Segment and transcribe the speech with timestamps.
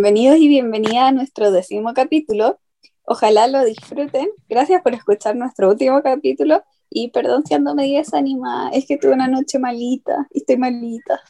[0.00, 2.58] Bienvenidos y bienvenida a nuestro décimo capítulo.
[3.04, 4.30] Ojalá lo disfruten.
[4.48, 6.64] Gracias por escuchar nuestro último capítulo.
[6.88, 11.20] Y perdón si ando medio desanimada, es que tuve una noche malita y estoy malita.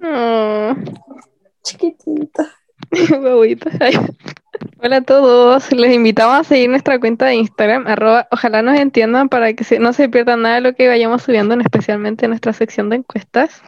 [0.00, 0.84] Mm.
[1.64, 2.48] Chiquitita.
[4.80, 9.28] Hola a todos, les invitamos a seguir nuestra cuenta de Instagram, arroba, ojalá nos entiendan
[9.28, 12.90] para que no se pierdan nada de lo que vayamos subiendo, especialmente en nuestra sección
[12.90, 13.60] de encuestas.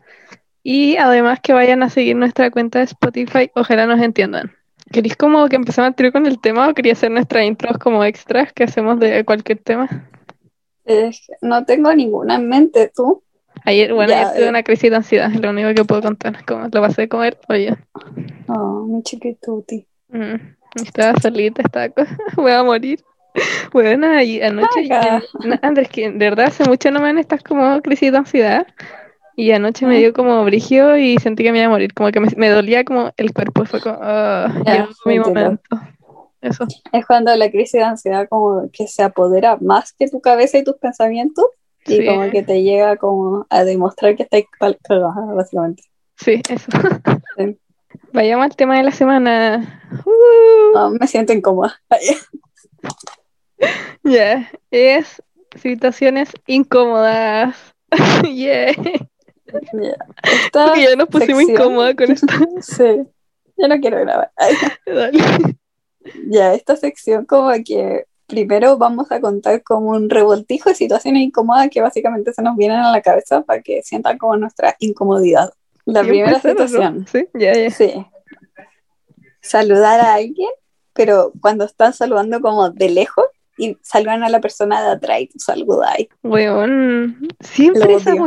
[0.62, 4.52] Y además que vayan a seguir nuestra cuenta de Spotify, ojalá nos entiendan.
[4.92, 8.04] ¿Queréis como que empecemos a tirar con el tema o quería hacer nuestras intros como
[8.04, 9.88] extras que hacemos de cualquier tema?
[11.42, 13.22] no tengo ninguna en mente, ¿tú?
[13.64, 14.48] Ayer, bueno, ayer tuve eh.
[14.48, 16.44] una crisis de ansiedad, es lo único que puedo contar.
[16.44, 17.76] Como lo pasé a comer, oye.
[18.48, 19.86] Oh, mi chiquituti.
[20.08, 20.34] Mm,
[20.82, 21.92] estaba solita, estaba.
[22.36, 23.00] Voy a morir.
[23.72, 24.88] Bueno, y anoche.
[25.62, 28.66] Andrés, que de verdad hace mucho no me dan estas como crisis de ansiedad.
[29.40, 32.20] Y anoche me dio como brigio y sentí que me iba a morir, como que
[32.20, 34.50] me, dolía como el cuerpo, fue como, uh,
[35.06, 35.62] mi momento.
[36.42, 36.66] Eso.
[36.92, 40.64] Es cuando la crisis de ansiedad como que se apodera más que tu cabeza y
[40.64, 41.46] tus pensamientos
[41.86, 44.42] y como que te llega como a demostrar que estás
[44.82, 45.84] cagada, básicamente.
[46.18, 46.70] Sí, eso.
[48.12, 49.82] Vayamos al tema de la semana.
[50.04, 50.98] Uh.
[51.00, 51.80] me siento incómoda.
[54.02, 55.22] Ya, es
[55.54, 57.54] situaciones incómodas.
[58.24, 58.72] yeah.
[59.50, 59.92] Porque
[60.82, 62.26] ya nos pusimos incómoda con esto.
[62.60, 63.02] sí,
[63.56, 64.30] ya no quiero grabar.
[66.30, 71.68] Ya, esta sección como que primero vamos a contar como un revoltijo de situaciones incómodas
[71.68, 75.52] que básicamente se nos vienen a la cabeza para que sientan como nuestra incomodidad.
[75.84, 77.06] La primera situación.
[77.06, 77.70] Sí, ya, ya.
[77.70, 78.06] Sí.
[79.42, 80.48] Saludar a alguien,
[80.94, 83.26] pero cuando están saludando como de lejos
[83.58, 85.96] y saludan a la persona de atrás y tú saludas.
[86.22, 88.20] Weón, siempre esa es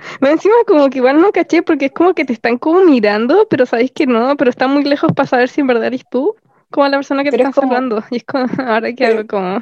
[0.20, 3.46] como encima como que igual no caché porque es como que te están como mirando,
[3.48, 6.34] pero sabéis que no, pero está muy lejos para saber si en verdad eres tú,
[6.70, 8.02] como la persona que te está saludando.
[8.10, 9.60] Y es como, ahora que hago como...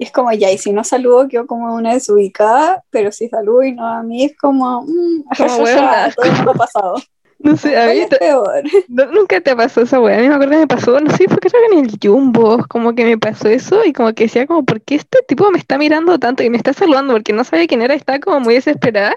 [0.00, 3.64] Y es como ya, y si no saludo, quedo como una desubicada, pero si saludo
[3.64, 6.94] y no a mí, es como, mmm, todo me ha pasado.
[7.40, 8.00] No sé, a mí.
[8.18, 8.62] peor.
[9.12, 10.18] nunca te pasó esa weá.
[10.18, 12.94] A mí me acuerdo que me pasó, no sé, fue que en el Jumbo, como
[12.94, 15.78] que me pasó eso y como que decía, como, ¿por qué este tipo me está
[15.78, 17.14] mirando tanto y me está saludando?
[17.14, 19.16] Porque no sabía quién era, estaba como muy desesperada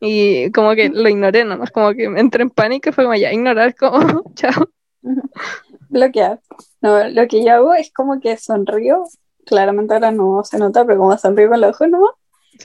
[0.00, 3.32] y como que lo ignoré nomás, como que entré en pánico y fue como ya,
[3.32, 4.66] ignorar, como, chao.
[5.90, 6.40] Bloquear.
[6.80, 9.04] No, lo que yo hago es como que sonrío,
[9.44, 12.12] claramente ahora no se nota, pero como sonrío con los ojos nomás.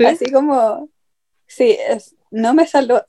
[0.08, 0.90] Así como,
[1.48, 2.66] sí, es, no me,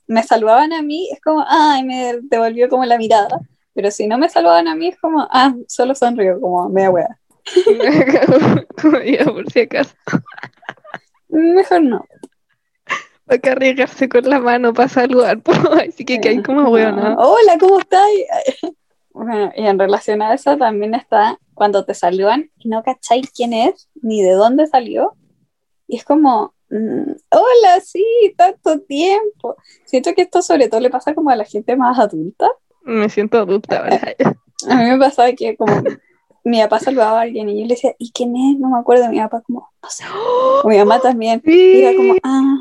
[0.06, 3.41] me saludaban a mí, es como, ay, me devolvió como la mirada.
[3.75, 7.19] Pero si no me saludaban a mí, es como, ah, solo sonrío, como media wea.
[8.82, 9.94] por si acaso.
[11.28, 12.04] Mejor no.
[13.28, 15.41] Hay que arriesgarse con la mano para saludar,
[15.88, 17.16] así que, que hay como weona.
[17.19, 18.06] Hola, ¿cómo estás?
[19.19, 23.54] Bueno, y en relación a eso también está cuando te saludan y no cacháis quién
[23.54, 25.16] es, ni de dónde salió.
[25.88, 28.04] Y es como, hola, sí,
[28.37, 29.56] tanto tiempo.
[29.84, 32.49] Siento que esto sobre todo le pasa como a la gente más adulta.
[32.82, 34.15] Me siento adulta, ¿verdad?
[34.69, 35.82] A mí me pasaba que como
[36.44, 38.59] mi papá saludaba a alguien y yo le decía, ¿y quién es?
[38.59, 39.09] No me acuerdo.
[39.09, 40.04] Mi papá como, no sé.
[40.65, 41.43] mi mamá también.
[41.44, 42.59] Y era como, ah.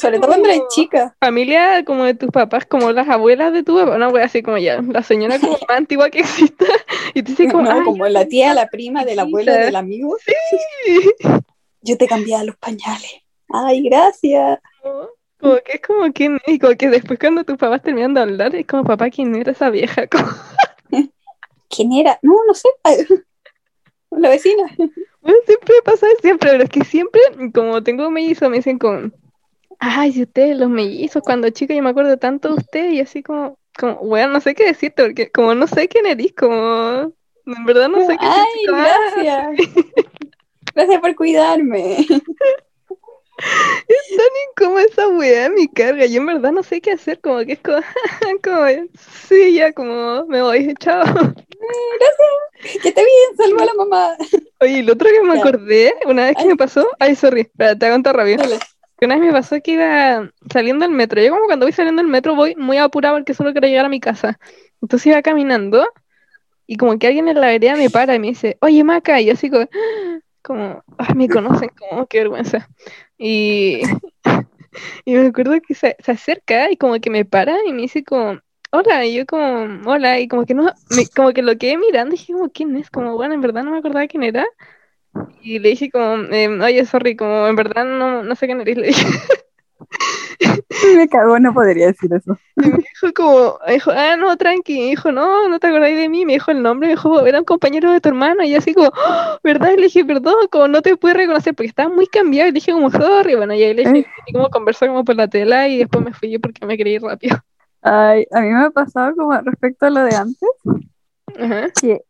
[0.00, 1.14] sobre todo cuando eres chica.
[1.20, 4.56] Familia como de tus papás, como las abuelas de tu papá, una wea así como
[4.56, 6.64] ya, la señora como más antigua que exista.
[7.12, 10.16] Y te dice como, como la tía, la prima del abuelo, del amigo.
[10.24, 11.28] Sí
[11.88, 13.22] yo te cambiaba los pañales.
[13.48, 14.58] Ay, gracias.
[15.40, 18.54] Como que es como que, y como que después cuando tus papás terminan de hablar,
[18.54, 20.06] es como, papá, ¿quién era esa vieja?
[21.70, 22.18] ¿Quién era?
[22.22, 22.68] No, no sé.
[24.10, 24.64] La vecina.
[25.20, 27.20] Bueno, siempre pasa siempre, pero es que siempre,
[27.54, 29.10] como tengo mellizos, me dicen como,
[29.78, 33.22] ay, si ustedes los mellizos, cuando chica yo me acuerdo tanto de usted y así
[33.22, 37.12] como, como, bueno, no sé qué decirte, porque como no sé quién eres, como,
[37.46, 39.68] en verdad no sé qué Ay, gracias.
[40.74, 42.06] Gracias por cuidarme.
[43.38, 46.06] Es tan incómoda esa weá, mi carga.
[46.06, 47.78] Yo en verdad no sé qué hacer, como que es como,
[48.42, 48.66] como
[49.28, 51.04] sí, ya como me voy, chao.
[51.04, 52.82] Gracias.
[52.82, 54.16] Que te bien, salvo a la mamá.
[54.60, 57.88] Oye, lo otro que me acordé, una vez que me pasó, ay, sorry, espera, te
[57.88, 58.58] voy a rápido.
[58.98, 61.22] Que una vez me pasó que iba saliendo del metro.
[61.22, 63.88] Yo como cuando voy saliendo del metro voy muy apurado porque solo quiero llegar a
[63.88, 64.40] mi casa.
[64.82, 65.86] Entonces iba caminando
[66.66, 69.26] y como que alguien en la vereda me para y me dice, oye Maca, y
[69.26, 69.66] yo así como,
[70.42, 72.68] como, ay, me conocen, como, qué vergüenza.
[73.18, 73.82] Y,
[75.04, 78.40] y me acuerdo que se, acerca y como que me para y me dice como,
[78.70, 80.72] hola, y yo como, hola, y como que no,
[81.14, 82.90] como que lo quedé mirando y dije como, ¿quién es?
[82.90, 84.46] Como, bueno, en verdad no me acordaba quién era.
[85.42, 88.76] Y le dije como, em, oye, sorry, como en verdad no, no sé quién eres,
[88.78, 89.06] le dije.
[90.96, 92.38] me cagó, no podría decir eso.
[92.56, 96.08] Y me dijo como, dijo, ah, no, tranqui, me dijo, no, no te acordáis de
[96.08, 98.74] mí, me dijo el nombre, me dijo, era un compañero de tu hermano, y así
[98.74, 99.38] como, ¡Oh!
[99.42, 99.72] ¿verdad?
[99.72, 102.56] Y le dije, perdón, como no te pude reconocer, porque estaba muy cambiado, y le
[102.56, 105.68] dije como, sorry, bueno, y ahí le dije, y como conversó como por la tela,
[105.68, 107.38] y después me fui yo porque me quería ir rápido.
[107.82, 110.48] Ay, a mí me ha pasado como respecto a lo de antes,
[111.80, 112.02] que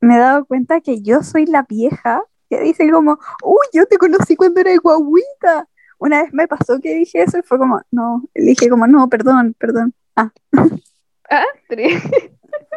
[0.00, 3.98] me he dado cuenta que yo soy la vieja que dice como, uy, yo te
[3.98, 5.68] conocí cuando era guaguita.
[5.98, 9.08] Una vez me pasó que dije eso y fue como, no, le dije como, no,
[9.08, 9.94] perdón, perdón.
[10.16, 10.30] Ah.
[11.30, 11.44] Ah,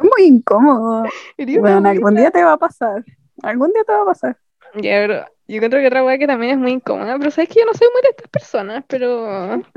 [0.02, 1.04] Muy incómodo.
[1.38, 3.04] Bueno, algún día te va a pasar.
[3.44, 4.38] Algún día te va a pasar.
[4.76, 7.60] Ya, pero yo encuentro que otra weá que también es muy incómoda, pero sabes que
[7.60, 9.24] yo no soy muy de estas personas, pero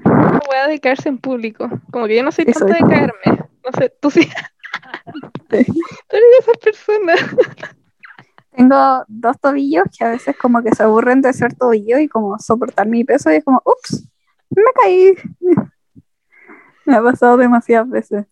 [0.05, 1.69] una weá de caerse en público.
[1.91, 3.45] Como que yo no soy tanto de caerme.
[3.65, 4.29] No sé, tú sí.
[5.49, 5.73] Tú eres
[6.11, 7.21] de esas personas.
[8.57, 12.39] Tengo dos tobillos que a veces como que se aburren de ser tobillo y como
[12.39, 14.09] soportar mi peso y es como, ups,
[14.51, 15.15] me caí.
[16.85, 18.27] me ha pasado demasiadas veces.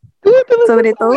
[0.67, 1.15] Sobre todo,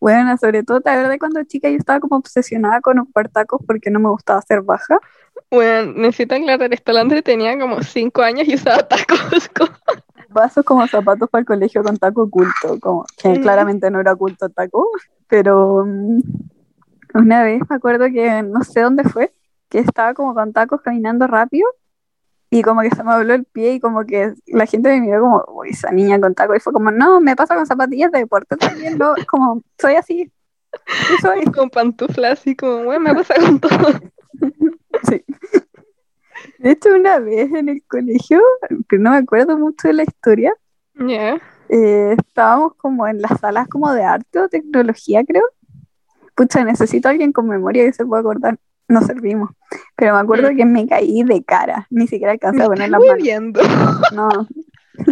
[0.00, 3.90] bueno, sobre todo, la verdad cuando chica yo estaba como obsesionada con ocupar tacos porque
[3.90, 4.98] no me gustaba ser baja.
[5.50, 9.18] Bueno, necesito aclarar esto, Landry tenía como cinco años y usaba tacos.
[10.30, 14.48] Vasos como zapatos para el colegio con taco oculto, como que claramente no era oculto
[14.50, 14.86] taco,
[15.28, 16.20] pero mm,
[17.14, 19.32] una vez me acuerdo que no sé dónde fue,
[19.68, 21.68] que estaba como con tacos caminando rápido
[22.50, 25.20] y como que se me habló el pie y como que la gente me miró
[25.20, 28.20] como, uy, esa niña con tacos y fue como, no, me pasa con zapatillas de
[28.20, 30.32] deporte también, no, como, soy así.
[31.20, 31.44] soy.
[31.54, 33.70] Con pantuflas así como, bueno, me pasa con todo.
[35.08, 35.24] sí.
[36.58, 38.40] De hecho, una vez en el colegio,
[38.88, 40.52] que no me acuerdo mucho de la historia,
[41.68, 45.44] eh, estábamos como en las salas como de arte o tecnología, creo,
[46.36, 48.58] pucha, necesito a alguien con memoria que se pueda acordar.
[48.88, 49.50] No servimos.
[49.96, 50.56] Pero me acuerdo mm.
[50.56, 53.26] que me caí de cara, ni siquiera alcancé a poner las manos.
[54.12, 54.28] No,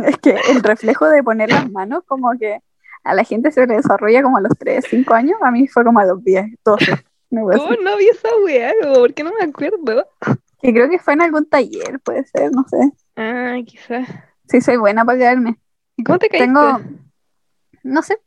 [0.06, 2.60] es que el reflejo de poner las manos, como que
[3.02, 5.84] a la gente se le desarrolla como a los 3, 5 años, a mí fue
[5.84, 7.04] como a los 10, 12.
[7.30, 7.50] ¿Cómo
[7.82, 8.72] no vi esa weá?
[8.94, 10.08] ¿Por qué no me acuerdo?
[10.62, 12.92] Que creo que fue en algún taller, puede ser, no sé.
[13.16, 14.08] Ah, quizás.
[14.48, 15.58] Sí, soy buena para quedarme.
[16.04, 16.46] ¿Cómo te caíste?
[16.46, 16.80] Tengo,
[17.82, 18.18] no sé,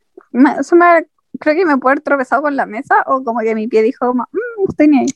[0.60, 1.06] eso me
[1.40, 4.14] creo que me puedo haber tropezado con la mesa o como que mi pie dijo,
[4.14, 5.08] mmm, no estoy ni ahí.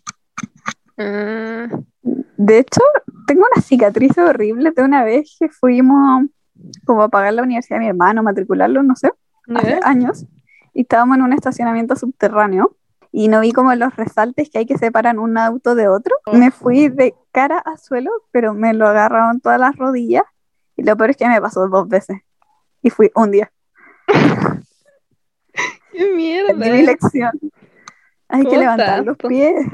[0.98, 1.68] Ah.
[2.38, 2.82] De hecho,
[3.28, 6.26] tengo una cicatriz horrible de una vez que fuimos
[6.86, 9.12] como a pagar la universidad de mi hermano, matricularlo, no sé,
[9.56, 10.26] hace años,
[10.74, 12.76] y estábamos en un estacionamiento subterráneo
[13.12, 16.16] y no vi como los resaltes que hay que separar un auto de otro.
[16.26, 16.34] Oh.
[16.34, 20.24] Me fui de cara al suelo, pero me lo agarraron todas las rodillas
[20.78, 22.22] y lo peor es que me pasó dos veces
[22.82, 23.52] y fui un día.
[25.92, 26.54] ¡Qué mierda!
[26.54, 27.32] mi lección.
[28.28, 29.66] Hay que levantar los pies.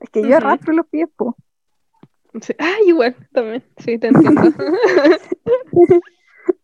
[0.00, 1.36] Es que yo arrastro los pies, po.
[2.58, 3.64] Ah, igual, también.
[3.78, 4.42] Sí, te entiendo.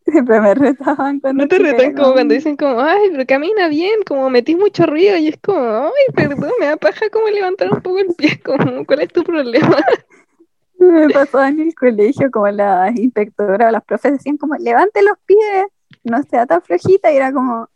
[0.05, 1.45] Siempre me retaban cuando.
[1.45, 5.17] No te retan como cuando dicen como, ay, pero camina bien, como metís mucho ruido,
[5.17, 8.85] y es como, ay, perdón, me da paja como levantar un poco el pie, como,
[8.85, 9.77] ¿cuál es tu problema?
[10.79, 15.17] me pasó en el colegio, como la inspectora o las profes decían como, levante los
[15.25, 15.67] pies,
[16.03, 17.69] no sea tan flojita, y era como,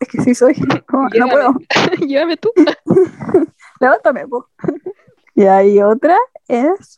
[0.00, 0.54] es que sí soy,
[1.18, 1.54] no puedo.
[2.06, 2.50] Llévame tú.
[3.80, 4.48] Levántame, po.
[5.34, 6.16] Y hay otra
[6.48, 6.96] es,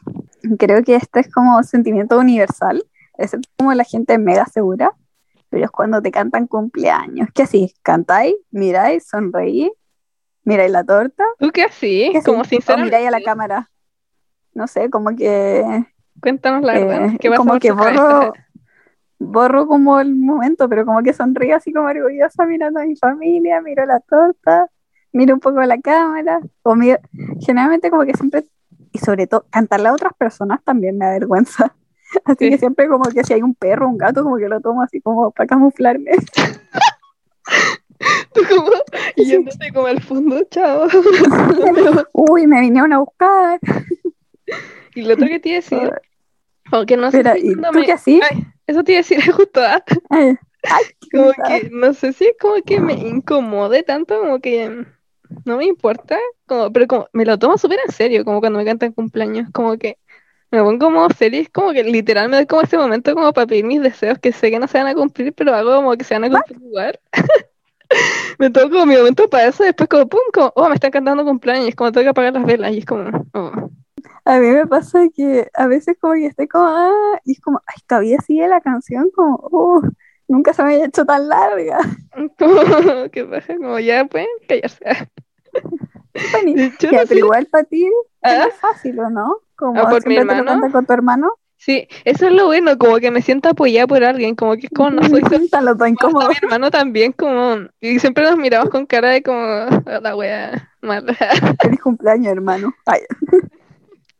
[0.58, 2.84] creo que este es como sentimiento universal,
[3.16, 4.92] es como la gente mega segura,
[5.48, 7.28] pero es cuando te cantan cumpleaños.
[7.34, 7.74] ¿Qué así?
[7.82, 8.36] ¿Cantáis?
[8.50, 9.08] ¿Miráis?
[9.08, 9.72] ¿Sonreí?
[10.44, 11.24] ¿Miráis la torta?
[11.38, 12.12] ¿Tú qué así?
[12.24, 12.96] como sinceramente.
[12.96, 13.70] Miráis a la cámara.
[14.54, 15.64] No sé, como que...
[16.20, 17.10] Cuéntanos la verdad.
[17.20, 18.32] ¿Qué como que borro,
[19.18, 23.60] borro como el momento, pero como que sonrío así como orgullosa mirando a mi familia,
[23.60, 24.66] miro la torta,
[25.12, 26.76] miro un poco la cámara, o
[27.40, 28.44] generalmente como que siempre,
[28.92, 31.74] y sobre todo, cantarle a otras personas también me da vergüenza.
[32.24, 34.82] Así que siempre como que si hay un perro, un gato, como que lo tomo
[34.82, 36.12] así como para camuflarme.
[38.32, 38.70] Tú como
[39.16, 40.86] yéndote como al fondo, chao.
[42.12, 43.58] Uy, me vinieron a buscar.
[44.94, 45.92] Y lo otro que te iba a decir,
[46.70, 48.20] aunque no sé ¿y tú qué así?
[48.68, 49.60] Eso te iba a decir justo.
[49.60, 49.82] ¿ah?
[51.12, 54.86] como que, no sé si es como que me incomode tanto, como que
[55.44, 58.64] no me importa, como, pero como me lo tomo súper en serio, como cuando me
[58.64, 59.98] cantan cumpleaños, como que
[60.50, 63.64] me pongo como feliz, como que literal me doy como ese momento como para pedir
[63.64, 66.14] mis deseos que sé que no se van a cumplir, pero hago como que se
[66.14, 67.00] van a cumplir igual.
[68.38, 71.24] me tomo como mi momento para eso, después como pum, como, oh, me están cantando
[71.24, 73.70] cumpleaños, como tengo que apagar las velas, y es como, oh.
[74.28, 77.62] A mí me pasa que a veces como que estoy como, ah, y es como,
[77.66, 79.80] ay, todavía sigue la canción, como, oh,
[80.28, 81.78] nunca se me había hecho tan larga.
[83.12, 83.56] ¿Qué pasa?
[83.56, 84.84] Como ya pueden callarse.
[86.32, 87.92] Bueno, pero igual para ti es
[88.22, 88.48] ¿Ah?
[88.60, 89.38] fácil, ¿o no?
[89.56, 90.60] Como ¿Ah, por mi hermano?
[90.72, 91.32] con tu hermano.
[91.56, 94.72] Sí, eso es lo bueno, como que me siento apoyada por alguien, como que es
[94.76, 96.28] como no soy tan lo incómodo.
[96.28, 100.70] Mi hermano también, como, y siempre nos miramos con cara de como, ah, la wea
[100.82, 101.14] mala.
[101.62, 102.74] Feliz cumpleaños, hermano.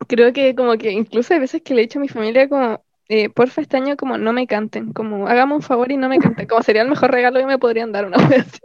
[0.09, 2.83] Creo que como que incluso hay veces que le he dicho a mi familia como,
[3.09, 6.19] eh, porfa este año como no me canten, como hagamos un favor y no me
[6.19, 8.61] canten, como sería el mejor regalo que me podrían dar una vez así.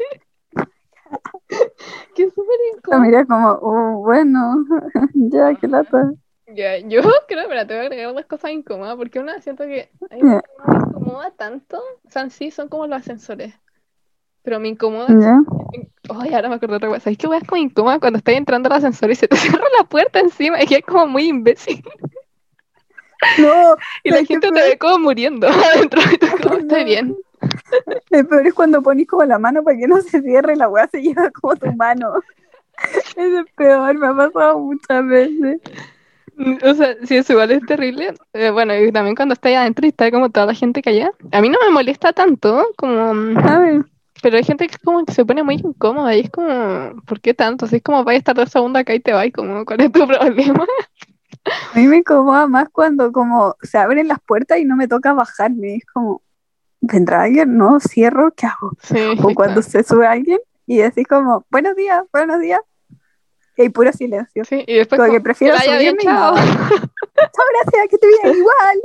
[2.15, 3.01] que súper incómodo.
[3.01, 4.65] Mira como, oh, bueno,
[5.13, 6.13] ya, qué lata.
[6.47, 9.89] Ya, yo creo, pero te voy a agregar unas cosas incómodas, porque una siento que
[10.09, 10.41] a mí me
[10.89, 13.53] incomoda tanto, o sea, sí, son como los ascensores,
[14.43, 15.07] pero me incomoda.
[16.09, 17.01] Ay, ahora me acuerdo de otra cosa.
[17.01, 19.85] ¿Sabes qué es como incómoda cuando estás entrando al ascensor y se te cierra la
[19.85, 20.57] puerta encima?
[20.57, 21.83] Es que es como muy imbécil.
[23.37, 23.75] No.
[24.03, 27.15] y la gente te ve como muriendo adentro y tú como, estoy bien.
[28.09, 30.67] El peor es cuando pones como la mano para que no se cierre y la
[30.67, 32.13] weá se lleva como tu mano.
[32.75, 35.61] Es el peor, me ha pasado muchas veces.
[36.63, 38.15] O sea, sí, eso igual es terrible.
[38.33, 41.11] Eh, bueno, y también cuando está ahí adentro y está como toda la gente callada.
[41.31, 43.13] A mí no me molesta tanto como...
[43.13, 43.85] Mm,
[44.23, 46.47] pero hay gente que como que se pone muy incómoda y es como,
[47.05, 47.67] ¿por qué tanto?
[47.67, 49.91] Si es como, vais a estar dos segundos acá y te vas, como, ¿cuál es
[49.91, 50.65] tu problema?
[51.45, 55.11] A mí me incomoda más cuando como se abren las puertas y no me toca
[55.11, 55.75] bajarme.
[55.75, 56.21] Es como,
[56.79, 57.57] ¿vendrá alguien?
[57.57, 58.71] No, cierro, ¿qué hago?
[59.27, 62.61] o cuando se sube alguien y decís como, buenos días, buenos días.
[63.57, 64.45] Y puro silencio.
[64.45, 66.35] Sí, y después como, que prefiero subirme y chao.
[66.35, 68.81] chao, gracias, que te bien, igual.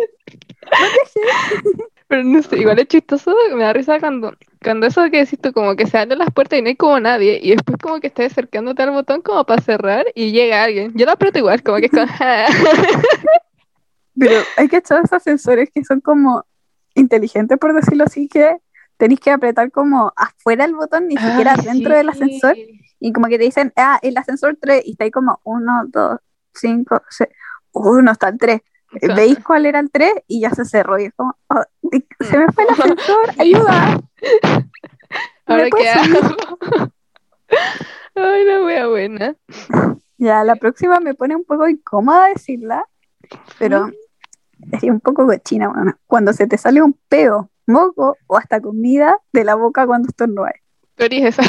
[1.76, 5.38] No Pero no sé, igual es chistoso, me da risa cuando, cuando eso que decís
[5.38, 8.00] tú, como que se abren las puertas y no hay como nadie, y después como
[8.00, 10.92] que estás acercándote al botón como para cerrar y llega alguien.
[10.94, 12.06] Yo lo aprieto igual, como que es como...
[14.18, 16.44] Pero hay que echar esos ascensores que son como
[16.94, 18.56] inteligentes, por decirlo así, que
[18.96, 22.56] tenéis que apretar como afuera el botón, ni siquiera dentro del ascensor,
[23.00, 26.18] y como que te dicen, ah, el ascensor 3, y está ahí como 1, 2,
[26.54, 27.30] 5, 6,
[27.72, 28.60] uno está el 3
[29.14, 30.98] veis cuál era el 3 y ya se cerró.
[30.98, 31.62] Y es como, oh,
[32.20, 34.00] se me fue el ascensor, ayuda.
[35.46, 36.18] Ahora qué hago.
[38.14, 39.36] Ay, la wea buena.
[40.18, 42.84] Ya, la próxima me pone un poco incómoda decirla,
[43.58, 43.90] pero
[44.72, 49.16] es un poco cochina, bueno, cuando se te sale un peo, moco o hasta comida
[49.32, 50.54] de la boca cuando estornudas.
[50.96, 51.42] ¿Qué esa?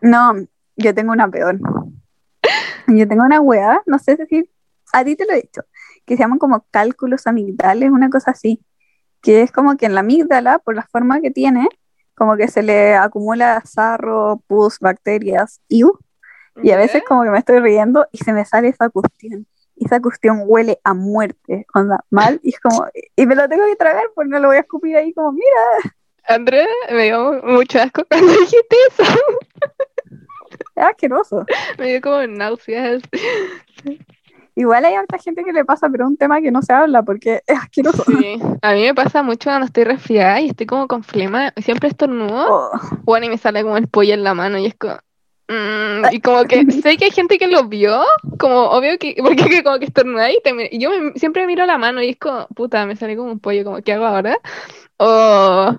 [0.00, 0.34] no,
[0.74, 1.60] yo tengo una peor.
[2.88, 4.50] Yo tengo una wea, no sé si
[4.92, 5.62] a ti te lo he dicho,
[6.06, 8.62] que se llaman como cálculos amigdales, una cosa así,
[9.20, 11.68] que es como que en la amígdala, por la forma que tiene,
[12.14, 15.82] como que se le acumula sarro, pus, bacterias, y,
[16.62, 19.46] y a veces como que me estoy riendo y se me sale esa cuestión.
[19.78, 23.66] Y esa cuestión huele a muerte, onda, mal, y es como, y me lo tengo
[23.66, 25.92] que tragar, pues no lo voy a escupir ahí como, mira.
[26.28, 29.02] André, me dio mucho asco cuando dijiste eso.
[30.76, 31.44] Es asqueroso.
[31.78, 33.02] Me dio como náuseas.
[34.58, 37.02] Igual hay harta gente que le pasa, pero es un tema que no se habla
[37.02, 38.04] porque es asqueroso.
[38.04, 41.88] Sí, a mí me pasa mucho cuando estoy resfriada y estoy como con flema, siempre
[41.88, 42.80] estornudo, oh.
[43.04, 44.96] bueno, y me sale como el pollo en la mano y es como...
[45.48, 48.02] Mm, y como que sé que hay gente que lo vio,
[48.38, 50.38] como obvio que, porque como que estornuda y,
[50.70, 53.62] y yo siempre miro la mano y es como, puta, me sale como un pollo,
[53.62, 54.38] como, ¿qué hago ahora?
[54.96, 55.76] O...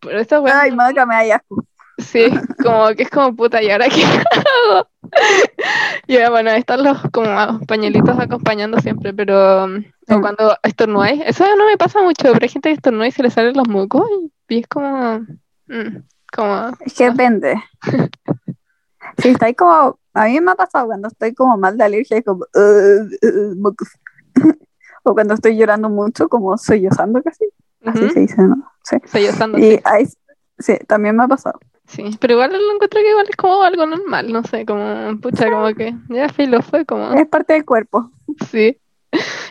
[0.00, 1.64] pero esto, bueno, Ay, madre, me da asco.
[1.98, 2.26] Sí,
[2.62, 4.88] como que es como puta, ¿y ahora qué hago?
[6.06, 11.76] y bueno, están los como pañuelitos acompañando siempre, pero mm, cuando estornudáis, eso no me
[11.76, 14.08] pasa mucho, pero hay gente que estornuda y se le salen los mocos
[14.48, 15.20] y es como...
[15.66, 17.54] Mm, como es que depende.
[19.18, 19.98] si estáis como...
[20.14, 22.44] A mí me ha pasado cuando estoy como mal de alergia, como...
[22.54, 23.88] Uh, uh, mocos.
[25.04, 27.44] o cuando estoy llorando mucho, como sollozando casi.
[27.84, 28.56] Así se dice, ¿no?
[28.82, 28.96] Sí.
[29.04, 30.08] Sollozando, y Ahí,
[30.58, 31.58] sí, también me ha pasado.
[31.86, 35.50] Sí, pero igual lo encuentro que igual es como algo normal, no sé, como, pucha,
[35.50, 37.12] como que ya filo fue como...
[37.12, 38.10] Es parte del cuerpo.
[38.50, 38.78] Sí.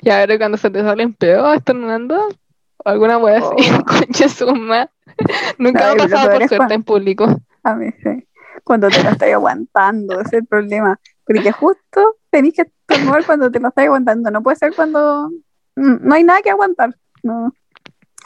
[0.02, 2.30] Y a ver, cuando se te salen peor estornudando,
[2.78, 3.86] o alguna wea así, oh.
[3.86, 4.90] concha suma.
[5.58, 7.28] Nunca me ha pasado por suerte en público.
[7.64, 8.28] A mí sí.
[8.64, 11.00] Cuando te lo estás aguantando, ese es el problema.
[11.26, 14.32] Porque justo tenés que estornudar cuando te lo estás aguantando.
[14.32, 15.30] No puede ser cuando
[15.76, 16.96] mm, no hay nada que aguantar.
[17.22, 17.54] No.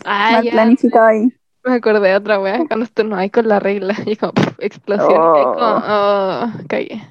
[0.05, 1.33] Ah, planificado ahí.
[1.67, 5.11] Me acordé de otra wea, cuando estornudáis con la regla y como explosión.
[5.11, 7.01] Y como, oh, oh cagué.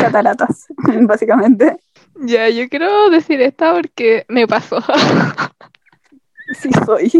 [0.00, 0.66] Cataratas,
[1.02, 1.78] básicamente.
[2.16, 4.80] Ya, yo quiero decir esta porque me pasó.
[6.60, 7.10] sí soy.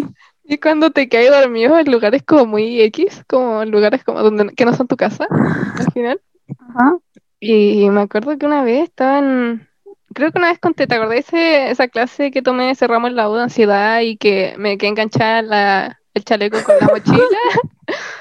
[0.42, 4.64] Y cuando te caes dormido en lugares como muy X, como lugares como donde que
[4.64, 6.20] no son tu casa, al final.
[6.58, 6.98] Ajá.
[7.38, 9.68] Y me acuerdo que una vez estaba en,
[10.12, 13.14] creo que una vez conté, ¿te acordás de esa clase que tomé ese ramo en
[13.14, 17.38] la U de ansiedad y que me quedé enganchada la, el chaleco con la mochila.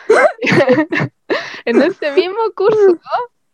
[1.66, 3.00] en ese mismo curso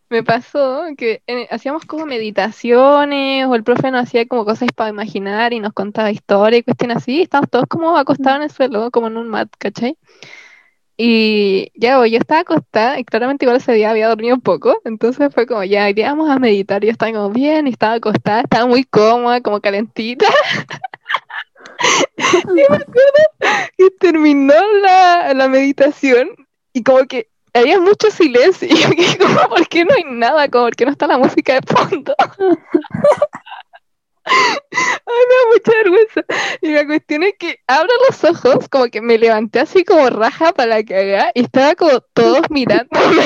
[0.08, 5.52] me pasó que hacíamos como meditaciones o el profe nos hacía como cosas para imaginar
[5.52, 7.22] y nos contaba historias y cuestiones así.
[7.22, 9.96] Estábamos todos como acostados en el suelo, como en un mat, ¿cachai?
[10.98, 15.32] Y ya, yo estaba acostada y claramente igual ese día había dormido un poco, entonces
[15.34, 18.66] fue como, ya, íbamos a meditar, y yo estaba como bien, y estaba acostada, estaba
[18.66, 20.26] muy cómoda, como calentita.
[22.16, 26.30] y me acuerdo que terminó la, la meditación
[26.72, 28.68] y como que había mucho silencio.
[28.70, 30.48] Y yo como, ¿por qué no hay nada?
[30.48, 32.14] Como, ¿por qué no está la música de fondo?
[34.28, 36.24] Ay, me da mucha vergüenza.
[36.60, 40.52] Y la cuestión es que abro los ojos, como que me levanté así como raja
[40.52, 43.22] para que haga, y estaba como todos mirándome.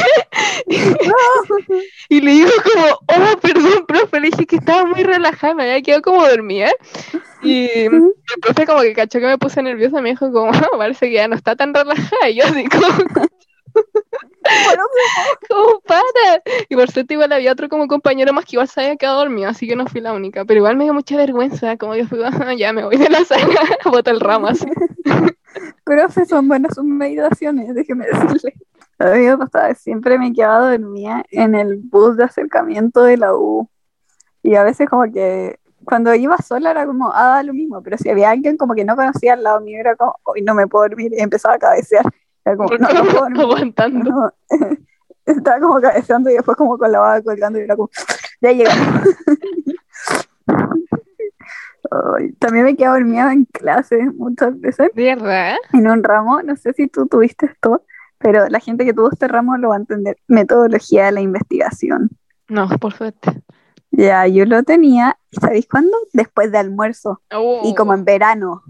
[2.08, 5.82] y le digo como, oh, perdón, profe, le dije que estaba muy relajada, me había
[5.82, 6.70] quedado como dormida.
[7.42, 11.14] Y el profe como que cachó que me puse nerviosa, me dijo como, parece que
[11.14, 12.28] ya no está tan relajada.
[12.28, 12.88] Y yo así como...
[15.48, 16.42] ¿Cómo para?
[16.68, 19.48] Y por suerte igual había otro como compañero más que igual se había quedado dormido,
[19.50, 20.44] así que no fui la única.
[20.44, 22.18] Pero igual me dio mucha vergüenza, como yo fui,
[22.58, 24.66] ya me voy de la sala, bota el ramo así.
[25.84, 28.54] Profe, son buenas sus meditaciones, déjeme decirle.
[28.98, 33.68] A mí me siempre me quedaba dormida en el bus de acercamiento de la U.
[34.42, 38.10] Y a veces como que cuando iba sola era como, ah, lo mismo, pero si
[38.10, 40.88] había alguien como que no conocía al lado mío, era como, hoy no me puedo
[40.88, 42.04] dormir, y empezaba a cabecear.
[42.44, 42.68] Como,
[43.30, 44.32] no, aguantando.
[45.26, 47.90] estaba como cabeceando y después como con la baba colgando y era como,
[48.40, 49.06] ya llegamos.
[52.38, 54.90] también me quedaba dormida en clase muchas veces.
[54.94, 55.56] ¿Verdad?
[55.72, 57.84] En un ramo, no sé si tú tuviste esto,
[58.18, 60.16] pero la gente que tuvo este ramo lo va a entender.
[60.28, 62.10] Metodología de la investigación.
[62.48, 63.42] No, por suerte.
[63.90, 65.96] Ya, yo lo tenía, ¿sabéis cuándo?
[66.12, 67.22] Después de almuerzo.
[67.64, 68.62] Y como en verano.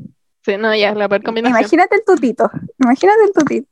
[0.51, 1.59] Sí, no, ya, la peor combinación.
[1.59, 3.69] Imagínate el tutito, imagínate el tutito.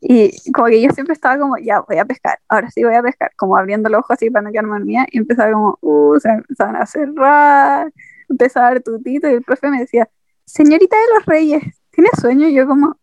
[0.00, 3.02] Y como que yo siempre estaba como, ya, voy a pescar, ahora sí voy a
[3.02, 6.30] pescar, como abriendo los ojos así para no quedarme dormida, y empezaba como, uh, se
[6.30, 7.92] empezaban a cerrar,
[8.28, 10.08] empezaba a ver tutito, y el profe me decía,
[10.46, 12.48] señorita de los reyes, ¿tiene sueño?
[12.48, 12.96] Y yo como,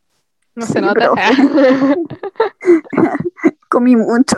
[0.56, 1.12] no se nota.
[3.70, 4.38] Comí mucho.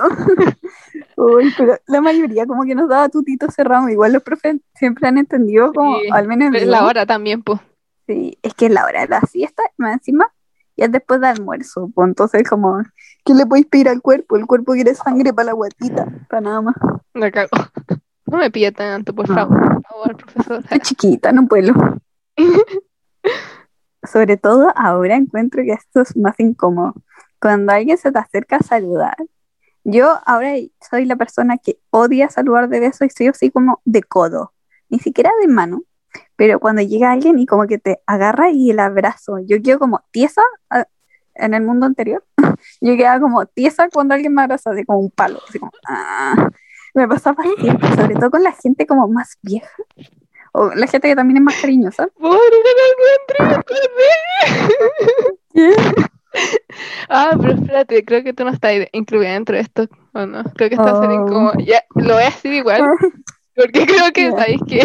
[1.16, 5.18] Uy, pero la mayoría como que nos daba tutito cerrado, igual los profes siempre han
[5.18, 6.52] entendido como, al menos...
[6.64, 7.60] La hora también, pues.
[8.10, 10.34] Sí, es que es la hora de la siesta, más encima,
[10.76, 12.82] y es después de almuerzo, pues entonces como,
[13.24, 14.36] ¿qué le puedes pedir al cuerpo?
[14.36, 16.76] El cuerpo quiere sangre para la guatita, para nada más.
[17.14, 17.50] Me cago.
[18.26, 20.60] No me pide tanto, por favor, por favor, profesor.
[20.60, 21.74] Estoy chiquita, no puedo.
[24.04, 26.94] Sobre todo ahora encuentro que esto es más incómodo.
[27.40, 29.18] Cuando alguien se te acerca a saludar,
[29.84, 30.54] yo ahora
[30.88, 34.54] soy la persona que odia saludar de beso y soy así como de codo,
[34.90, 35.84] ni siquiera de mano,
[36.40, 40.02] pero cuando llega alguien y como que te agarra y el abrazo, yo quedo como
[40.12, 40.42] tiesa
[41.36, 42.24] en el mundo anterior,
[42.80, 46.50] yo quedaba como tiesa cuando alguien me abraza, así como un palo, así como, ah.
[46.94, 49.70] me pasaba siempre, sobre todo con la gente como más vieja,
[50.54, 52.08] o la gente que también es más cariñosa.
[57.10, 60.44] Ah, pero espérate, creo que tú no estás incluida dentro de esto, ¿o no?
[60.56, 61.26] Creo que estás oh.
[61.26, 62.84] como, ya, lo voy a decir igual,
[63.56, 64.84] porque creo que, ¿sabéis que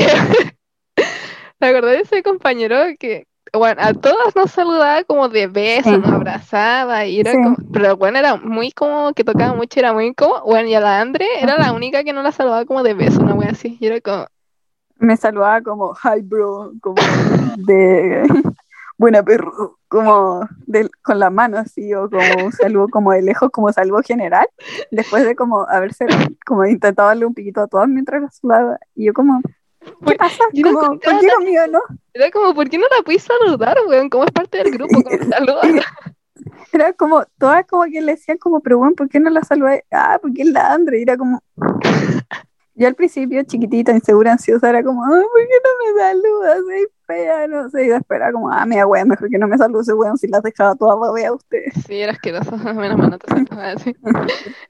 [1.64, 6.12] ¿Te acordás de ese compañero que, bueno, a todas nos saludaba como de beso, nos
[6.12, 10.42] abrazaba y era como, pero bueno, era muy como que tocaba mucho, era muy como,
[10.42, 13.22] bueno, y a la Andre era la única que no la saludaba como de beso,
[13.22, 14.27] una wea así, y era como...
[14.98, 17.00] Me saludaba como, hi bro, como
[17.57, 18.24] de
[18.98, 23.48] buena perro, como de, con la mano así, o como un saludo como de lejos,
[23.50, 24.46] como saludo general,
[24.90, 26.05] después de como haberse
[26.44, 29.40] como intentado darle un piquito a todas mientras la saludaba, y yo como,
[30.07, 30.44] ¿Qué pasa?
[30.62, 31.81] Como, ¿Por qué conmigo no?
[32.14, 34.09] Era como, ¿por qué no la puedes saludar, weón?
[34.09, 35.62] Como es parte del grupo, como saluda.
[36.73, 39.85] Era como, todas como que le decían como, pero bueno, ¿por qué no la saludé?
[39.90, 41.01] Ah, porque es la Andre.
[41.01, 41.42] Y era como...
[42.77, 46.59] Yo al principio, chiquitita, insegura, ansiosa, era como, ay, ¿por qué no me saludas?
[46.66, 47.85] Soy fea, no sé.
[47.85, 50.42] Y después era como, ah, mira, weón, mejor que no me salude, weón, si las
[50.42, 51.66] dejaba todas babea a usted.
[51.87, 53.94] Sí, era asqueroso, menos mal no te saludaba así.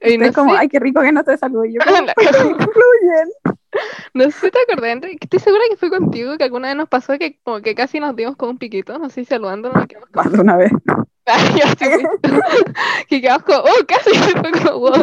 [0.01, 1.73] y no como, ay, qué rico que no te salude.
[1.73, 3.55] Yo como, influyen.
[4.13, 7.17] No sé si te acordás, estoy segura que fue contigo que alguna vez nos pasó
[7.17, 10.09] que como que casi nos dimos con un piquito, no sé si saludando nos quedamos
[10.13, 10.71] Más de una vez.
[13.09, 14.93] que quedamos como, oh, casi fue como, wow.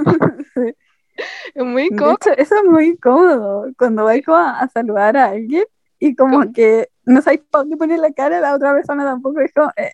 [1.55, 2.17] Es muy incómodo.
[2.37, 5.65] eso es muy incómodo, cuando vais a, saludar a alguien
[5.99, 9.53] y como que no sabes para dónde poner la cara, la otra persona tampoco es
[9.53, 9.93] como, eh,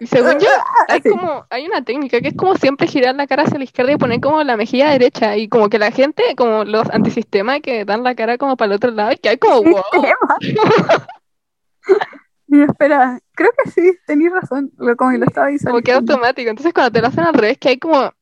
[0.00, 0.48] y según yo,
[0.88, 3.92] hay como, hay una técnica que es como siempre girar la cara hacia la izquierda
[3.92, 5.36] y poner como la mejilla derecha.
[5.36, 8.76] Y como que la gente, como los antisistemas que dan la cara como para el
[8.76, 9.82] otro lado, y que hay como wow.
[12.48, 15.72] y espera, creo que sí, tenéis razón, lo, como lo estaba diciendo.
[15.72, 16.50] Como que automático.
[16.50, 18.12] Entonces cuando te lo hacen al revés, que hay como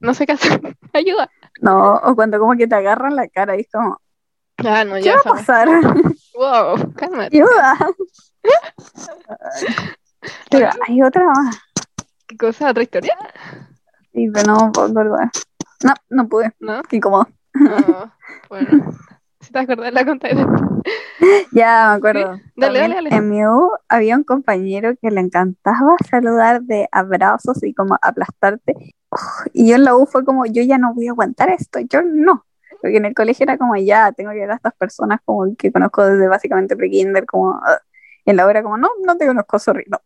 [0.00, 0.60] no sé qué hacer,
[0.92, 1.30] ayuda.
[1.60, 3.98] No, o cuando como que te agarran la cara y es como,
[4.58, 5.68] ah, no, ¿qué ya va a pasar?
[6.34, 7.36] Wow, cálmate.
[7.36, 7.78] Ayuda.
[10.50, 11.58] Pero hay otra más.
[12.26, 12.70] ¿Qué cosa?
[12.70, 13.16] ¿Otra historia?
[14.12, 15.30] Sí, pero no acordar.
[15.82, 16.52] No, no pude.
[16.60, 16.82] ¿No?
[16.82, 17.28] Qué incómodo.
[17.54, 18.12] No,
[18.48, 18.92] bueno.
[19.40, 20.32] Si te acordás, la después.
[21.52, 22.20] Ya me acuerdo.
[22.20, 23.16] Dale, También dale, dale.
[23.16, 28.74] En mi U había un compañero que le encantaba saludar de abrazos y como aplastarte.
[29.10, 31.80] Uf, y yo en la U fue como, yo ya no voy a aguantar esto,
[31.80, 32.44] yo no.
[32.80, 35.72] Porque en el colegio era como, ya, tengo que ver a estas personas como que
[35.72, 37.80] conozco desde básicamente pre-kinder, como, ah.
[38.24, 39.98] y en la U era como, no, no te conozco, sorry, no.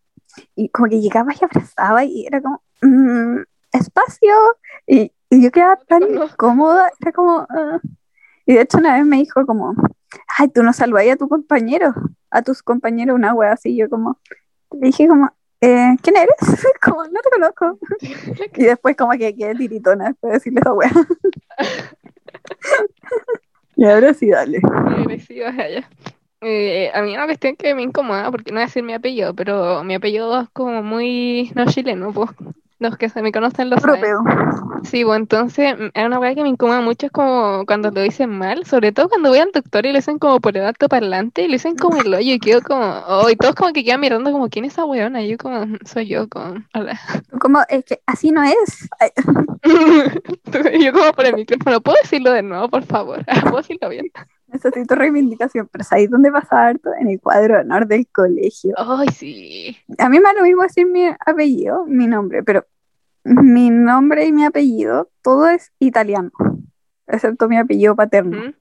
[0.55, 4.35] Y como que llegaba y abrazaba y era como, "Mm, espacio.
[4.87, 7.81] Y, y yo quedaba tan incómoda, era como, ah.
[8.47, 9.75] Y de hecho una vez me dijo como,
[10.39, 11.93] ay, tú no saludáis a tu compañero,
[12.31, 14.19] a tus compañeros, una wea así, yo como,
[14.73, 16.35] le dije como, eh, ¿quién eres?
[16.83, 17.79] como, no te conozco.
[18.57, 20.91] Y después como que quedé tiritona después de decirle esa wea.
[23.77, 24.61] y ahora sí, dale.
[24.65, 25.89] Agresiva ella.
[26.41, 29.35] Eh, a mí una cuestión que me incomoda, porque no voy a decir mi apellido,
[29.35, 32.31] pero mi apellido es como muy no chileno, pues.
[32.81, 34.05] Los que se me conocen lo saben.
[34.05, 34.83] Europeo.
[34.85, 38.31] Sí, pues entonces es una weá que me incomoda mucho, es como cuando lo dicen
[38.31, 41.43] mal, sobre todo cuando voy al doctor y le dicen como por el alto parlante
[41.43, 43.99] y le dicen como el hoyo y quedo como, oh, y todos como que quedan
[44.01, 45.23] mirando como, ¿quién es esa weona?
[45.23, 47.01] Y yo como, "Mm, soy yo, como, hola.
[47.41, 48.89] Como, es que así no es.
[50.81, 53.25] Yo como por el micrófono, ¿puedo decirlo de nuevo, por favor?
[53.43, 54.07] ¿Puedo decirlo bien?
[54.53, 56.91] Necesito reivindicación, pero ¿sabéis dónde pasa harto?
[56.99, 58.75] En el cuadro de honor del colegio.
[58.77, 59.77] Ay, sí.
[59.99, 62.67] A mí me da lo mismo decir mi apellido, mi nombre, pero
[63.25, 66.31] mi nombre y mi apellido, todo es italiano,
[67.07, 68.39] excepto mi apellido paterno.
[68.39, 68.55] ¿Mm?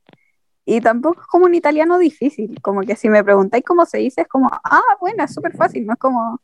[0.65, 4.21] Y tampoco es como un italiano difícil, como que si me preguntáis cómo se dice,
[4.21, 6.41] es como, ah, bueno, es súper fácil, no es como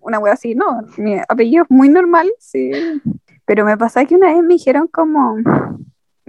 [0.00, 2.72] una wea así, no, mi apellido es muy normal, sí.
[3.44, 5.36] Pero me pasa que una vez me dijeron como,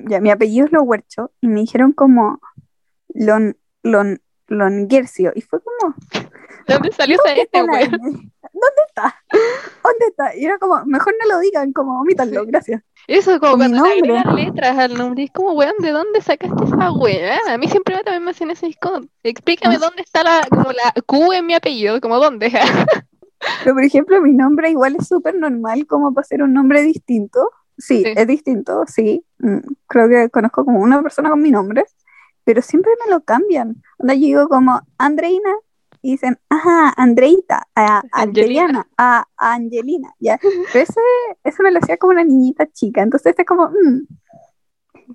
[0.07, 2.39] ya, mi apellido es Lohuercho, y me dijeron como
[3.13, 5.95] Lon, Lon, Longuercio, y fue como,
[6.67, 7.59] ¿De dónde salió esa este?
[7.59, 7.67] N?
[7.91, 9.15] ¿Dónde está?
[9.83, 10.35] ¿Dónde está?
[10.35, 12.81] Y era como, mejor no lo digan, como omítanlo, gracias.
[13.07, 14.17] Eso, como cuando le nombre.
[14.17, 17.37] agregan letras al nombre, es como, weón, ¿de dónde sacaste esa weá?
[17.49, 19.01] A mí siempre me- también me hacen ese disco.
[19.23, 19.79] Explícame Ah.
[19.79, 22.49] dónde está la, como la Q en mi apellido, como dónde.
[23.63, 27.49] Pero por ejemplo, mi nombre igual es súper normal como para ser un nombre distinto.
[27.77, 28.13] Sí, Sí.
[28.15, 29.25] es distinto, sí.
[29.39, 29.57] Mm,
[29.87, 31.85] Creo que conozco como una persona con mi nombre,
[32.43, 33.81] pero siempre me lo cambian.
[33.97, 35.49] Onda, yo digo como Andreina
[36.01, 38.87] y dicen, ajá, Andreita, a Angelina.
[38.97, 40.37] A Angelina, ya.
[40.73, 40.99] Pero ese,
[41.43, 44.07] ese me lo hacía como una niñita chica, entonces es como, mm,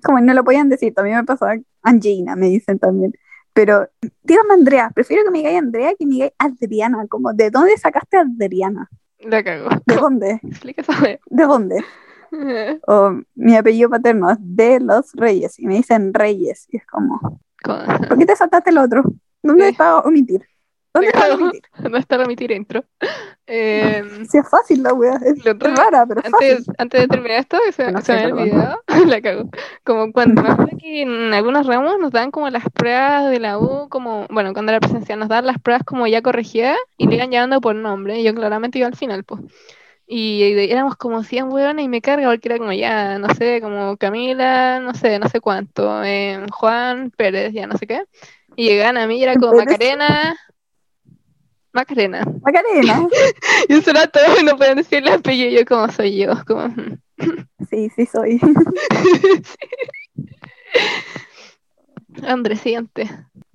[0.03, 3.13] como no lo podían decir, también me pasaba Angelina, me dicen también.
[3.53, 3.87] Pero
[4.23, 8.17] dígame Andrea, prefiero que me digáis Andrea que me digáis Adriana, como, ¿de dónde sacaste
[8.17, 8.89] a Adriana?
[9.19, 9.69] La cago.
[9.85, 10.39] ¿De dónde?
[10.43, 10.93] Explica esa.
[11.03, 11.83] ¿De dónde?
[12.87, 17.41] O mi apellido paterno es de los Reyes y me dicen Reyes y es como,
[17.63, 19.03] ¿por qué te saltaste el otro?
[19.43, 19.71] ¿Dónde Sí.
[19.71, 20.45] está omitir?
[20.93, 21.61] ¿Dónde está omitir?
[21.91, 22.83] No está remitir intro.
[23.47, 26.73] Eh, Si es fácil la wea, es, otro- es rara, pero es antes, fácil.
[26.77, 28.39] antes de terminar esto, se, no se me perdón.
[28.39, 29.49] olvidado, la cago.
[29.83, 30.43] Como cuando
[30.81, 34.79] en algunos ramos nos dan como las pruebas de la U, como, bueno, cuando era
[34.79, 38.19] presencial, nos dan las pruebas como ya corregidas y le iban llamando por nombre.
[38.19, 39.41] Y yo claramente iba al final, pues.
[40.11, 43.61] Y, y éramos como 100 hueones y me carga porque era como ya, no sé,
[43.61, 48.05] como Camila, no sé, no sé cuánto, eh, Juan Pérez, ya no sé qué.
[48.55, 49.67] Y llegaban a mí y era como Pérez.
[49.67, 50.35] Macarena.
[51.73, 52.25] Macarena.
[52.41, 53.07] Macarena,
[53.69, 55.59] Y eso era todo, no podían decir el apellido.
[55.59, 56.73] Yo, como soy yo, como.
[57.69, 58.41] sí, sí soy.
[62.23, 63.07] Andrés, siguiente.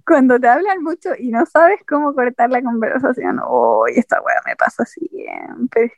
[0.07, 4.55] Cuando te hablan mucho y no sabes cómo cortar la conversación, oh, esta wea me
[4.55, 5.93] pasa siempre.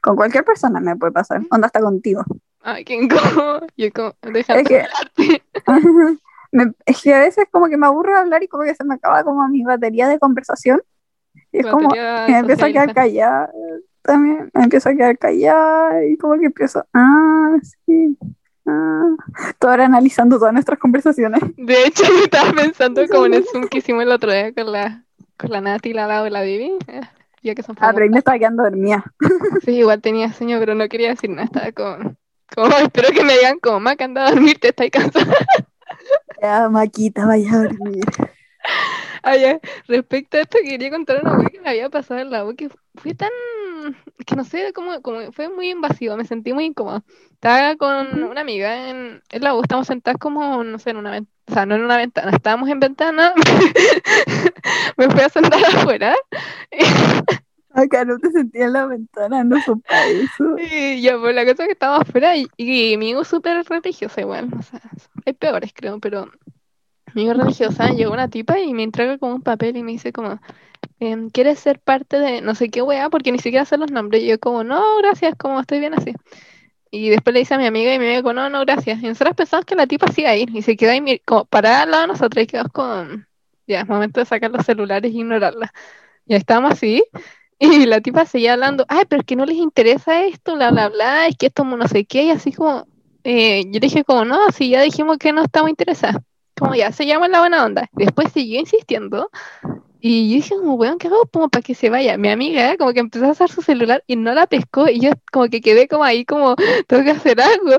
[0.00, 2.22] Con cualquier persona me puede pasar, onda hasta contigo.
[2.62, 3.66] Ay, qué incómodo.
[3.76, 4.86] Yo, como, Es que-.
[6.52, 8.84] Me- es que a veces como que me aburro de hablar y como que se
[8.84, 10.80] me acaba como mi batería de conversación.
[11.52, 13.50] Y es como, me empiezo a quedar callada.
[14.02, 18.18] También me empiezo a quedar callada y como que empiezo, ah, sí,
[18.66, 19.14] ah.
[19.58, 21.40] Todo ahora analizando todas nuestras conversaciones.
[21.56, 24.72] De hecho, yo estaba pensando como en el Zoom que hicimos el otro día con
[24.72, 25.04] la,
[25.36, 26.78] con la Nati, la Lau y la Bibi.
[27.42, 28.10] Ya que son Ah, pero ahí famosas.
[28.10, 29.04] me estaba quedando dormida.
[29.64, 31.44] Sí, igual tenía sueño, pero no quería decir nada.
[31.44, 32.16] Estaba como,
[32.54, 35.34] como espero que me digan como, Mac, anda a dormir, te estás cansada.
[36.42, 38.04] Ya, Maquita, vaya a dormir.
[39.22, 39.60] Ah, ya.
[39.86, 42.70] Respecto a esto, quería contar una cosa que me había pasado en la U que
[42.94, 43.30] fue tan.
[44.26, 47.02] que no sé, como, como fue muy invasivo, me sentí muy incómoda.
[47.32, 51.10] Estaba con una amiga en, en la U, estamos sentadas como, no sé, en una
[51.12, 53.34] ventana, o sea, no en una ventana, estábamos en ventana,
[54.96, 56.14] me fui a sentar afuera
[57.72, 60.56] Acá no te sentía en la ventana, no son para eso.
[60.72, 62.48] Y ya, pues la cosa que estaba afuera y,
[62.96, 64.80] mi hijo súper religiosa igual, o sea,
[65.24, 66.30] hay peores creo, pero
[67.14, 70.12] mi hijo religiosa llegó una tipa y me entrega como un papel y me dice
[70.12, 70.40] como,
[71.00, 73.10] em, ¿quieres ser parte de no sé qué weá?
[73.10, 74.22] Porque ni siquiera sé los nombres.
[74.22, 76.14] Y yo como, no, gracias, como estoy bien así.
[76.90, 79.02] Y después le dice a mi amiga y mi amiga como, no, no, gracias.
[79.02, 81.44] Y nosotros pensamos que la tipa sí iba a ir y se queda ahí como
[81.44, 83.28] parada al lado de nosotros y quedamos con,
[83.66, 85.72] ya, es momento de sacar los celulares e ignorarla.
[86.30, 87.02] Ya estábamos así
[87.58, 90.88] y la tipa seguía hablando, ay, pero es que no les interesa esto, bla, bla,
[90.88, 92.86] bla, es que esto no sé qué, y así como,
[93.24, 96.22] eh, yo dije como, no, si ya dijimos que no estamos interesados,
[96.56, 97.88] como ya, se llama la buena onda.
[97.92, 99.28] Después siguió insistiendo,
[100.00, 102.16] y yo dije como, weón, ¿qué hago como para que se vaya?
[102.16, 105.10] Mi amiga como que empezó a usar su celular y no la pescó, y yo
[105.32, 106.54] como que quedé como ahí como,
[106.86, 107.76] tengo que hacer algo.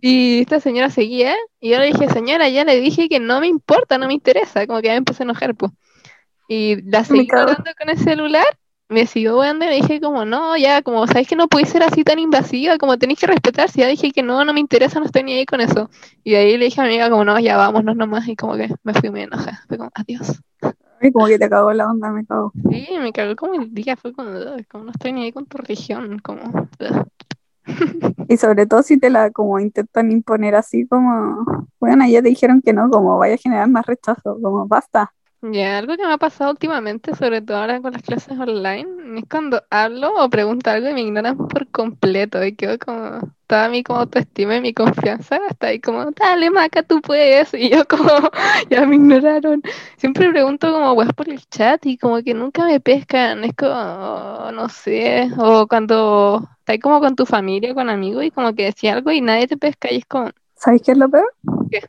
[0.00, 3.48] Y esta señora seguía, y yo le dije, señora, ya le dije que no me
[3.48, 5.72] importa, no me interesa, como que ya me empecé a enojar, pues.
[6.48, 8.46] Y la seguí hablando con el celular,
[8.88, 11.82] me siguió weando y me dije como, no, ya, como, sabéis que no puede ser
[11.82, 14.98] así tan invasiva, como tenéis que respetar, si ya dije que no, no me interesa,
[14.98, 15.90] no estoy ni ahí con eso.
[16.24, 18.56] Y de ahí le dije a mi amiga como, no, ya vámonos nomás, y como
[18.56, 20.40] que me fui muy enojada, fue como, adiós.
[21.00, 22.50] Y como que te cagó la onda, me cago.
[22.70, 24.30] Sí, me cagó como el día, fue como,
[24.70, 26.40] como no estoy ni ahí con tu religión, como...
[28.28, 32.62] y sobre todo si te la como intentan imponer así como, bueno, ya te dijeron
[32.62, 35.12] que no, como vaya a generar más rechazo, como basta.
[35.40, 39.24] Ya, algo que me ha pasado últimamente, sobre todo ahora con las clases online, es
[39.30, 43.84] cuando hablo o pregunto algo y me ignoran por completo y quedo como, toda mi
[43.84, 48.10] como autoestima y mi confianza hasta ahí como, dale Maca, tú puedes, y yo como,
[48.70, 49.62] ya me ignoraron.
[49.96, 54.50] Siempre pregunto como, pues por el chat y como que nunca me pescan, es como,
[54.52, 58.94] no sé, o cuando estás como con tu familia, con amigos y como que decía
[58.94, 60.30] algo y nadie te pesca y es como...
[60.56, 61.32] ¿Sabes qué es lo peor?
[61.70, 61.82] ¿Qué?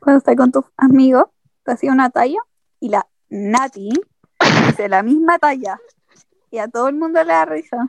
[0.00, 1.24] Cuando estás con tus amigos,
[1.64, 2.40] te hacía una talla
[2.80, 3.90] y la Nati
[4.66, 5.78] dice la misma talla.
[6.50, 7.88] Y a todo el mundo le da risa.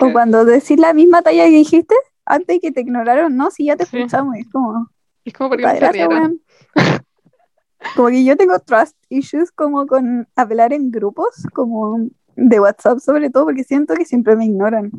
[0.00, 1.94] O cuando decís la misma talla que dijiste,
[2.24, 4.88] antes que te ignoraron, no, si ya te escuchamos, es como...
[5.24, 6.08] Es como porque gracias,
[7.96, 11.98] Como que yo tengo trust issues como con hablar en grupos, como
[12.36, 14.92] de WhatsApp sobre todo, porque siento que siempre me ignoran.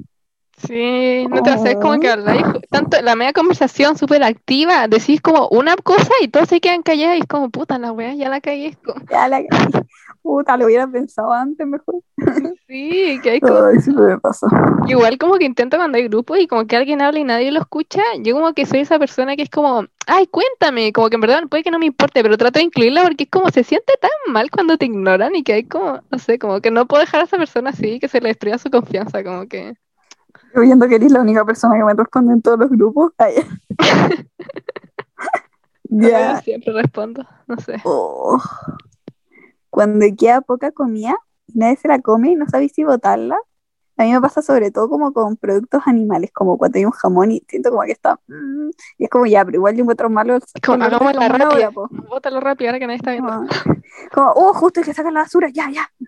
[0.57, 5.47] Sí, no te haces como que habláis, tanto la media conversación súper activa, decís como
[5.49, 8.39] una cosa y todos se quedan callados y es como, puta, la wea, ya la
[8.39, 8.77] cagué.
[9.09, 9.47] Ya la cagué.
[10.23, 11.95] Puta, lo hubiera pensado antes mejor.
[12.67, 13.55] Sí, que hay como...
[13.57, 14.47] Ay, sí me pasa.
[14.87, 17.59] Igual como que intento cuando hay grupos y como que alguien habla y nadie lo
[17.59, 21.21] escucha, yo como que soy esa persona que es como, ay, cuéntame, como que en
[21.21, 23.93] verdad puede que no me importe, pero trato de incluirla porque es como se siente
[23.99, 27.01] tan mal cuando te ignoran y que hay como, no sé, como que no puedo
[27.01, 29.75] dejar a esa persona así, que se le destruya su confianza, como que
[30.61, 33.13] viendo que eres la única persona que me responde en todos los grupos.
[35.83, 36.41] ya.
[36.41, 37.81] Siempre respondo, no sé.
[37.83, 38.41] Oh.
[39.69, 41.15] Cuando queda poca comida
[41.53, 43.37] nadie se la come y no sabéis si botarla,
[43.95, 47.31] a mí me pasa sobre todo como con productos animales, como cuando hay un jamón
[47.31, 48.19] y siento como que está.
[48.27, 50.39] Mm, y es como ya, pero igual yo encuentro malo.
[50.65, 51.69] Como hagamos la rápida.
[52.09, 53.45] Bótalo rápido ahora que nadie está viendo.
[54.11, 55.87] Como, oh, justo hay que sacar la basura, ya, ya.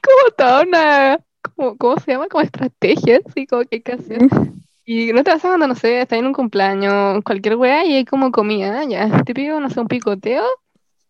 [0.00, 1.20] Como toda una
[1.56, 2.28] ¿cómo se llama?
[2.28, 4.20] Como estrategias, y como que hay que hacer.
[4.84, 7.94] Y no te vas a cuando, no sé, estás en un cumpleaños, cualquier weá, y
[7.94, 10.44] hay como comida, ya, típico, no sé, un picoteo,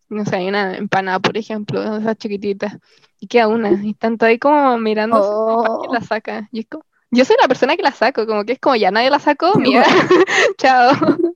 [0.09, 2.77] no sé, hay una empanada, por ejemplo, esas chiquititas,
[3.19, 5.93] y queda una, y tanto ahí como mirando oh.
[5.93, 8.59] la saca, y es como, yo soy la persona que la saco, como que es
[8.59, 9.83] como ya nadie la sacó, mira,
[10.57, 10.91] chao.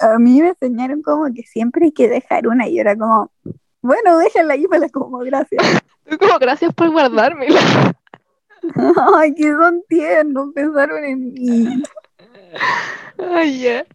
[0.00, 3.30] A mí me enseñaron como que siempre hay que dejar una, y era como,
[3.84, 5.62] bueno, déjenla ahí para como gracias.
[6.18, 7.60] Como gracias por guardármela.
[9.14, 11.82] Ay, que son tiernos, pensaron en mí.
[13.18, 13.86] Ay, ya.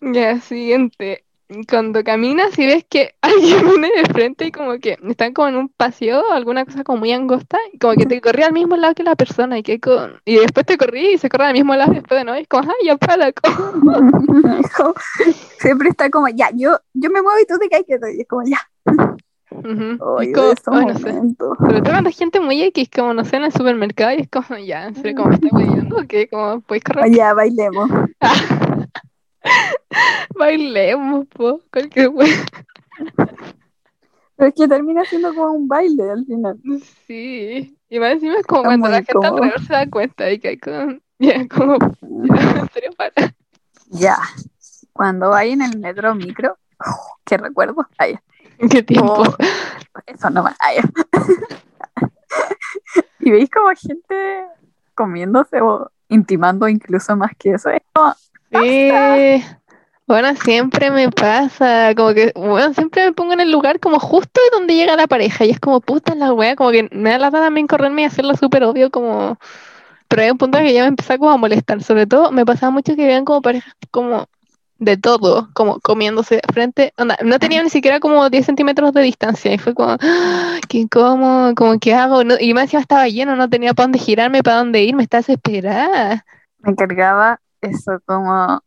[0.00, 1.24] Ya, siguiente.
[1.68, 5.56] Cuando caminas y ves que alguien viene de frente y como que están como en
[5.56, 8.76] un paseo o alguna cosa como muy angosta, y como que te corrí al mismo
[8.76, 10.20] lado que la persona y que con...
[10.24, 12.48] y después te corrí y se corre al mismo lado después de no, y es
[12.48, 13.32] como, ay, ya para,
[15.58, 18.28] Siempre está como, ya, yo, yo me muevo y tú te caes que y es
[18.28, 18.60] como, ya.
[20.22, 21.12] Y como, no sé.
[21.12, 24.28] Sobre todo cuando hay gente muy X, como no sé, en el supermercado, y es
[24.28, 27.12] como, ya, en serio, como me estoy moviendo, o qué, como, puedes correr.
[27.12, 27.90] Ya, bailemos.
[30.38, 32.32] bailemos, po, cualquier wey.
[34.36, 36.58] Pero es que termina siendo como un baile al final.
[37.06, 40.48] Sí, y más encima es como cuando la gente alrededor se da cuenta y que
[40.48, 43.12] hay como, ya, como, ya, en serio, para.
[43.90, 44.16] Ya,
[44.92, 48.18] cuando hay en el metro micro, oh, qué recuerdo, ahí
[48.70, 49.22] ¿Qué tiempo?
[49.22, 49.36] Oh,
[50.06, 50.56] eso no más.
[53.20, 54.44] y veis como gente
[54.94, 57.70] comiéndose o intimando incluso más que eso.
[58.50, 59.44] sí.
[60.06, 64.40] Bueno, siempre me pasa, como que, bueno, siempre me pongo en el lugar como justo
[64.52, 67.30] donde llega la pareja y es como puta la wea, como que me da la
[67.30, 69.38] también correrme y hacerlo súper obvio, como,
[70.08, 72.44] pero hay un punto en que ya me empezó como a molestar, sobre todo me
[72.44, 74.26] pasaba mucho que vean como parejas como
[74.82, 76.92] de todo, como comiéndose frente,
[77.24, 80.58] no tenía ni siquiera como 10 centímetros de distancia y fue como, ¡Ah!
[80.68, 82.22] qué como, ¿qué hago?
[82.22, 85.20] y más encima estaba lleno, no tenía para dónde girarme, para dónde ir, me estaba
[85.20, 86.24] desesperada.
[86.58, 88.60] Me encargaba eso como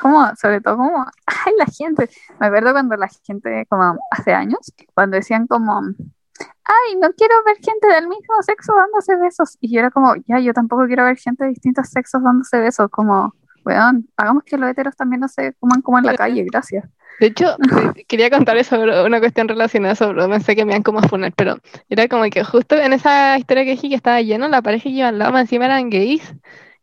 [0.00, 2.08] como, sobre todo como, ay, la gente,
[2.40, 7.56] me acuerdo cuando la gente, como hace años, cuando decían como, ay, no quiero ver
[7.56, 11.16] gente del mismo sexo dándose besos, y yo era como, ya, yo tampoco quiero ver
[11.16, 13.34] gente de distintos sexos dándose besos, como,
[13.64, 16.84] weón, hagamos que los heteros también no se coman como en la calle, gracias.
[17.20, 17.56] De hecho,
[18.08, 21.58] quería contarles sobre una cuestión relacionada sobre, no sé qué me han como poner, pero
[21.88, 24.90] era como que justo en esa historia que dije que estaba lleno, la pareja que
[24.90, 26.34] iba al lado, encima eran gays,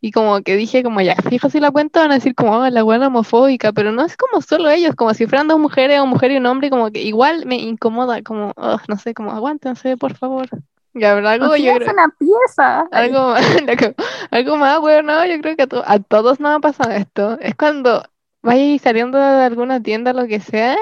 [0.01, 2.69] y como que dije, como ya, fijo si la cuento, van a decir como, oh,
[2.69, 6.05] la buena homofóbica, pero no es como solo ellos, como si fueran dos mujeres, o
[6.05, 8.53] mujer y un hombre, como que igual me incomoda, como,
[8.87, 10.47] no sé, como, aguántense, por favor.
[10.93, 12.81] Y habrá algo, yo creo, una pieza.
[12.91, 13.35] Algo,
[14.31, 17.39] algo más, bueno, yo creo que a, a todos nos ha pasado esto.
[17.39, 18.03] Es cuando
[18.41, 20.77] vais saliendo de alguna tienda, lo que sea,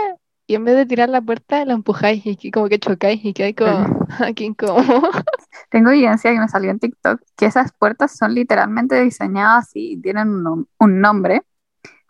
[0.50, 3.44] y en vez de tirar la puerta, la empujáis y como que chocáis y que
[3.44, 4.78] hay como aquí como...
[5.70, 10.46] Tengo evidencia que me salió en TikTok que esas puertas son literalmente diseñadas y tienen
[10.48, 10.68] un,
[11.02, 11.42] nombre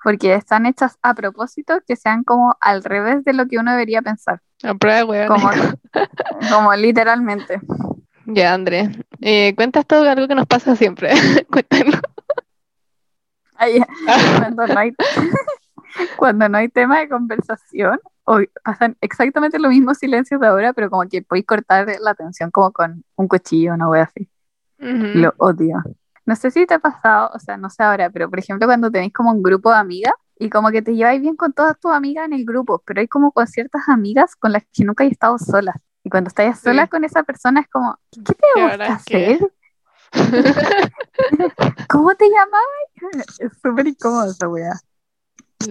[0.04, 4.02] porque están hechas a propósito que sean como al revés de lo que uno debería
[4.02, 4.42] pensar.
[4.64, 5.50] A prueba, como,
[6.52, 7.60] como literalmente.
[8.26, 8.92] Ya, André.
[9.22, 11.12] Eh, cuentas todo algo que nos pasa siempre.
[11.52, 12.02] Cuéntanos.
[14.40, 14.94] cuando, no hay,
[16.18, 20.90] cuando no hay tema de conversación, hoy pasan exactamente los mismos silencios de ahora, pero
[20.90, 24.30] como que podéis cortar la atención como con un cuchillo, una wea así.
[24.78, 25.82] Lo odio.
[26.28, 28.92] No sé si te ha pasado, o sea, no sé ahora, pero por ejemplo cuando
[28.92, 31.92] tenéis como un grupo de amigas y como que te lleváis bien con todas tus
[31.92, 35.08] amigas en el grupo, pero hay como con ciertas amigas con las que nunca he
[35.08, 35.78] estado solas.
[36.04, 39.40] Y cuando estás sola con esa persona es como, ¿qué te gusta hacer?
[41.90, 43.40] ¿Cómo te llamabas?
[43.40, 44.74] Es súper incómodo esa wea.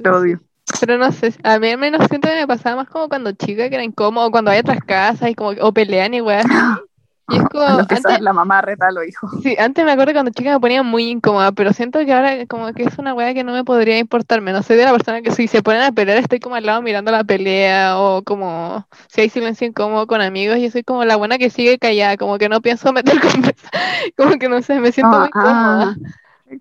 [0.02, 0.40] Lo odio.
[0.80, 3.68] Pero no sé, a mí al menos siento que me pasaba más como cuando chica,
[3.68, 6.46] que era incómodo, cuando hay otras casas y como, o pelean y weas.
[7.28, 7.64] Y es como.
[7.64, 9.28] Antes, la mamá reta lo hijo.
[9.42, 12.72] Sí, antes me acuerdo cuando chica me ponía muy incómoda, pero siento que ahora como
[12.72, 14.52] que es una wea que no me podría importarme.
[14.52, 16.82] No soy de la persona que si se ponen a pelear estoy como al lado
[16.82, 20.58] mirando la pelea o como si hay silencio incómodo con amigos.
[20.58, 23.70] Yo soy como la buena que sigue callada, como que no pienso meter conversa.
[24.16, 25.96] como que no sé, me siento muy incómoda.
[25.96, 25.96] Ah,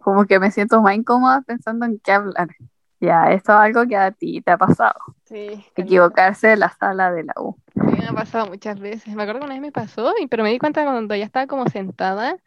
[0.02, 2.48] como que me siento más incómoda pensando en qué hablar.
[3.06, 4.96] Ya, esto es algo que a ti te ha pasado.
[5.26, 5.64] Sí.
[5.76, 7.56] Equivocarse de la sala de la U.
[7.74, 9.14] Sí, me ha pasado muchas veces.
[9.16, 11.68] Me acuerdo que una vez me pasó, pero me di cuenta cuando ya estaba como
[11.70, 12.38] sentada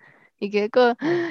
[0.41, 0.71] y que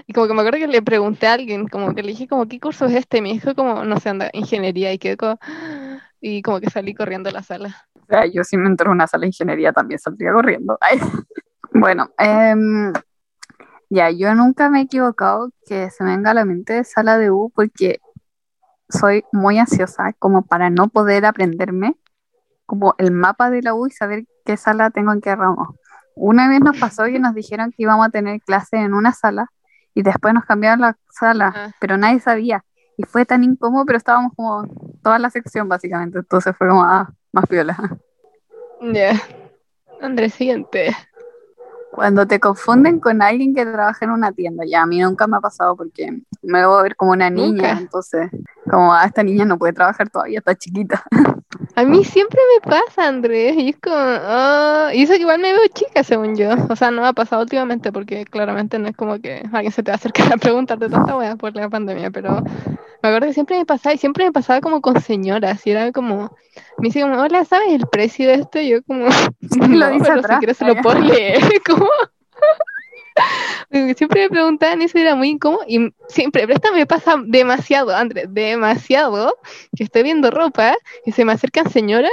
[0.06, 2.48] y como que me acuerdo que le pregunté a alguien, como que le dije como,
[2.48, 3.18] ¿qué curso es este?
[3.18, 5.40] Y me dijo como, no sé, anda, ingeniería y quedé como,
[6.22, 7.76] y como que salí corriendo de la sala.
[7.96, 10.78] O sea, yo si me entro en una sala de ingeniería también saldría corriendo.
[11.74, 12.92] Bueno, em,
[13.90, 17.20] ya, yo nunca me he equivocado que se me venga a la mente de sala
[17.20, 18.00] de U porque
[18.90, 21.96] soy muy ansiosa como para no poder aprenderme
[22.66, 25.76] como el mapa de la U y saber qué sala tengo en qué ramo.
[26.16, 29.52] Una vez nos pasó que nos dijeron que íbamos a tener clase en una sala
[29.94, 31.72] y después nos cambiaron la sala, ah.
[31.80, 32.64] pero nadie sabía.
[32.98, 34.68] Y fue tan incómodo, pero estábamos como
[35.04, 37.78] toda la sección básicamente, entonces fue como ah, más piola.
[38.82, 39.14] Ya.
[40.02, 40.96] Andrés, siguiente.
[41.98, 45.38] Cuando te confunden con alguien que trabaja en una tienda, ya a mí nunca me
[45.38, 48.30] ha pasado porque me voy a ver como una niña, entonces,
[48.70, 51.04] como a ah, esta niña no puede trabajar todavía, está chiquita.
[51.76, 55.54] A mí siempre me pasa, Andrés, y es como, oh, y eso que igual me
[55.54, 56.52] veo chica, según yo.
[56.70, 59.82] O sea, no me ha pasado últimamente porque claramente no es como que alguien se
[59.82, 62.44] te va a acercar a preguntarte tanta wea por la pandemia, pero
[63.08, 65.92] me acuerdo que siempre me pasaba, y siempre me pasaba como con señoras, y era
[65.92, 66.36] como,
[66.78, 68.60] me dice como, hola, ¿sabes el precio de esto?
[68.60, 69.06] Y yo como,
[69.70, 71.88] lo dice pero si quieres se lo puedo leer, como...
[73.96, 78.28] siempre me preguntaban eso era muy incómodo y siempre, pero esta me pasa demasiado, Andrés,
[78.30, 79.38] demasiado,
[79.76, 82.12] que estoy viendo ropa y se me acercan señoras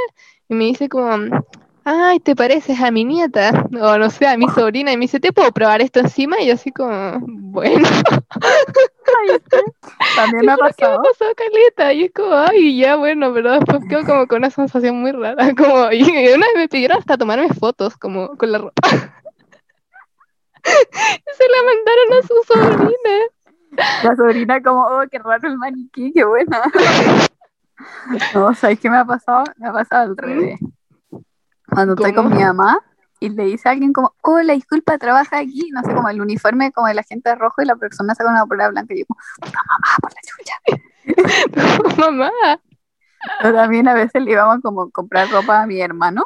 [0.48, 1.44] y me dice como,
[1.84, 5.20] ay, te pareces a mi nieta, o no sé, a mi sobrina, y me dice,
[5.20, 6.40] ¿te puedo probar esto encima?
[6.40, 7.86] Y yo así como, bueno.
[10.16, 11.00] También me ha pasado.
[11.00, 11.92] me pasó, Caleta?
[11.92, 15.54] Y es como, ay, ya, bueno, pero después quedo como con una sensación muy rara,
[15.56, 18.74] como, y una vez me pidieron hasta tomarme fotos, como, con la ropa.
[20.64, 23.14] Se la mandaron a su sobrina.
[24.02, 26.62] La sobrina como, oh, qué raro el maniquí, qué buena.
[28.32, 29.44] No, ¿sabes qué me ha pasado?
[29.56, 30.58] Me ha pasado al revés.
[31.68, 32.78] Cuando estoy con mi mamá
[33.20, 36.72] y le dice a alguien como, hola, disculpa, trabaja aquí, no sé, como el uniforme
[36.72, 39.20] como de la gente rojo y la persona saca una polera blanca y yo como,
[39.44, 41.96] mamá, por la chucha.
[42.00, 42.30] mamá.
[43.40, 46.24] también a veces le íbamos como a comprar ropa a mi hermano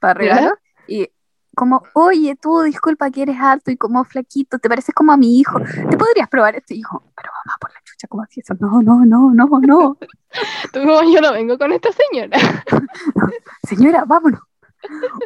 [0.00, 0.54] para regalo
[0.86, 1.10] y
[1.54, 5.38] como, oye, tú, disculpa que eres alto y como flaquito, te pareces como a mi
[5.38, 6.72] hijo, ¿te podrías probar esto?
[6.72, 7.02] hijo?
[7.14, 8.54] pero mamá, por la chucha, ¿cómo así eso?
[8.58, 9.98] No, no, no, no, no.
[10.72, 12.38] Tú yo no vengo con esta señora.
[13.68, 14.40] señora, vámonos.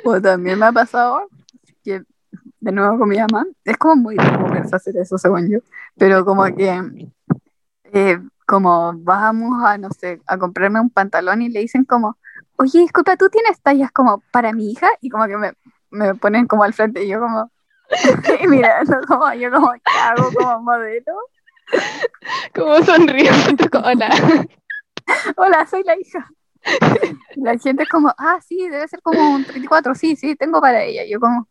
[0.04, 1.28] O también me ha pasado
[1.82, 2.02] que,
[2.60, 5.58] de nuevo con mi mamá, es como muy de hacer eso, según yo,
[5.96, 7.08] pero como que,
[7.92, 12.16] eh, como vamos a, no sé, a comprarme un pantalón y le dicen como,
[12.56, 14.88] oye, disculpa, ¿tú tienes tallas como para mi hija?
[15.00, 15.52] Y como que me,
[15.90, 17.50] me ponen como al frente y yo como,
[18.42, 21.12] y mira, como, yo como, ¿qué hago como modelo?
[22.54, 23.32] Como sonrío,
[23.84, 24.10] hola.
[25.36, 26.30] Hola, soy la hija.
[27.36, 30.82] La gente es como, ah, sí, debe ser como un 34, sí, sí, tengo para
[30.82, 31.02] ella.
[31.08, 31.46] Yo como,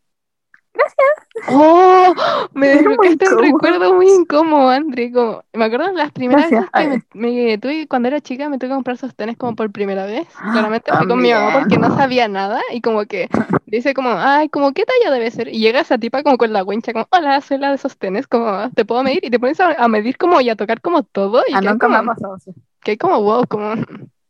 [0.72, 1.52] gracias.
[1.52, 2.14] Oh,
[2.54, 5.12] me desbloqueaste un recuerdo muy incómodo, André.
[5.12, 8.74] Como, me acuerdo las primeras veces que me, tuve, cuando era chica, me tuve que
[8.74, 10.26] comprar sostenes como por primera vez.
[10.36, 13.28] Ah, Claramente fui con mi mamá porque no sabía nada y como que
[13.66, 15.48] dice como, ay, como qué talla debe ser.
[15.48, 18.70] Y llega esa tipa como con la wincha, como, hola, soy la de sostenes, como,
[18.70, 19.24] ¿te puedo medir?
[19.24, 21.42] Y te pones a, medir como y a tocar como todo.
[21.46, 22.36] Y ah, me ha pasado
[22.82, 23.74] Que hay como, wow, como,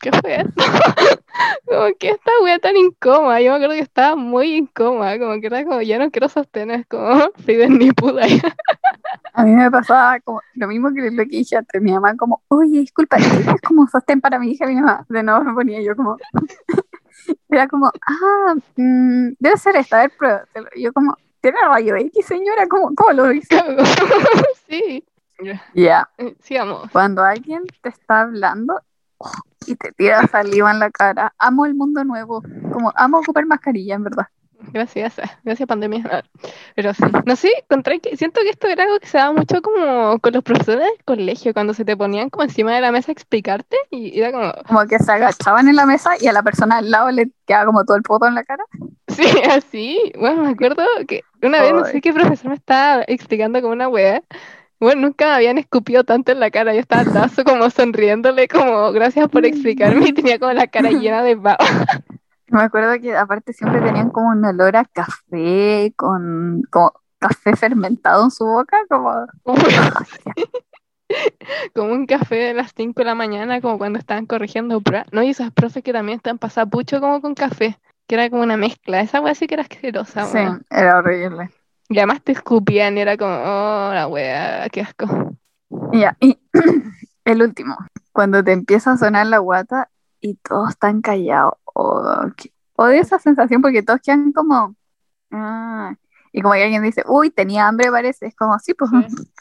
[0.00, 0.52] ¿qué fue esto?
[1.66, 5.46] como que esta wea tan incómoda, yo me acuerdo que estaba muy incómoda, como que
[5.46, 8.22] era como, ya no quiero sostener, como, piden ni puta.
[9.32, 12.42] a mí me pasaba como lo mismo que lo que dije antes, mi mamá como,
[12.48, 14.66] oye, disculpa, es como sostén para mi hija?
[14.66, 16.16] Mi mamá, de nuevo me ponía yo como,
[17.48, 20.68] era como, ah, mmm, debe ser esta, a ver, pruébatelo.
[20.76, 22.66] yo como, ¿tiene rayo X, señora?
[22.68, 23.62] ¿Cómo, cómo lo dice?
[24.68, 25.04] sí.
[25.74, 26.08] Ya.
[26.18, 26.90] Eh, sigamos.
[26.92, 28.80] Cuando alguien te está hablando
[29.66, 31.34] y te tira saliva en la cara.
[31.38, 34.26] Amo el mundo nuevo, como amo ocupar mascarilla, en verdad.
[34.72, 35.14] Gracias,
[35.44, 36.24] gracias pandemia.
[36.74, 37.50] Pero sí, no sé,
[38.02, 41.04] que siento que esto era algo que se daba mucho como con los profesores del
[41.04, 44.52] colegio, cuando se te ponían como encima de la mesa a explicarte y era como...
[44.66, 47.66] Como que se agachaban en la mesa y a la persona al lado le quedaba
[47.66, 48.64] como todo el poto en la cara.
[49.08, 50.12] Sí, así.
[50.18, 53.88] Bueno, me acuerdo que una vez no sé qué profesor me estaba explicando como una
[53.88, 54.22] wea
[54.84, 56.74] bueno, nunca me habían escupido tanto en la cara.
[56.74, 61.22] Yo estaba tazo como sonriéndole, como gracias por explicarme, y tenía como la cara llena
[61.22, 61.58] de baba.
[62.48, 68.24] Me acuerdo que aparte siempre tenían como un olor a café, con como café fermentado
[68.24, 69.26] en su boca, como...
[71.74, 75.30] como un café de las 5 de la mañana, como cuando estaban corrigiendo No, y
[75.30, 79.00] esas profes que también están pasapucho como con café, que era como una mezcla.
[79.00, 80.26] Esa wea sí que era asquerosa.
[80.26, 80.38] Sí,
[80.70, 81.50] era horrible.
[81.88, 85.06] Y además te escupían y era como, oh, la wea, qué asco.
[85.92, 86.38] Ya, y
[87.24, 87.76] el último,
[88.12, 91.54] cuando te empieza a sonar la guata y todos están callados.
[91.74, 92.02] Oh,
[92.76, 94.74] odio esa sensación porque todos quedan como,
[95.30, 95.94] ah,
[96.32, 98.90] y como que alguien dice, uy, tenía hambre, parece, es como, sí, pues,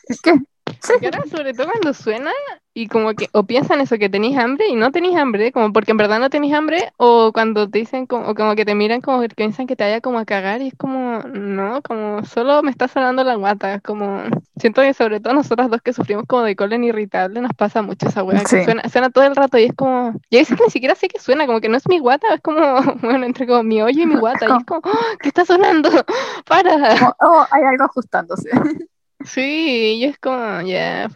[0.07, 0.41] es que
[0.83, 0.93] Sí.
[1.29, 2.31] sobre todo cuando suena
[2.73, 5.91] y como que o piensan eso que tenéis hambre y no tenéis hambre, como porque
[5.91, 8.99] en verdad no tenéis hambre, o cuando te dicen como, o como que te miran
[8.99, 12.63] como que piensan que te vaya como a cagar y es como, no, como solo
[12.63, 14.23] me está sonando la guata, como
[14.57, 18.07] siento que sobre todo nosotras dos que sufrimos como de colon irritable nos pasa mucho
[18.07, 20.71] esa weá, que suena, suena, todo el rato y es como, y es que ni
[20.71, 22.57] siquiera sé que suena, como que no es mi guata, es como,
[23.01, 25.89] bueno, entre como mi oye y mi guata, y es como, oh, ¿qué está sonando?
[26.47, 27.15] Para.
[27.21, 28.49] oh, hay algo ajustándose.
[29.25, 31.09] Sí, y es como, ya,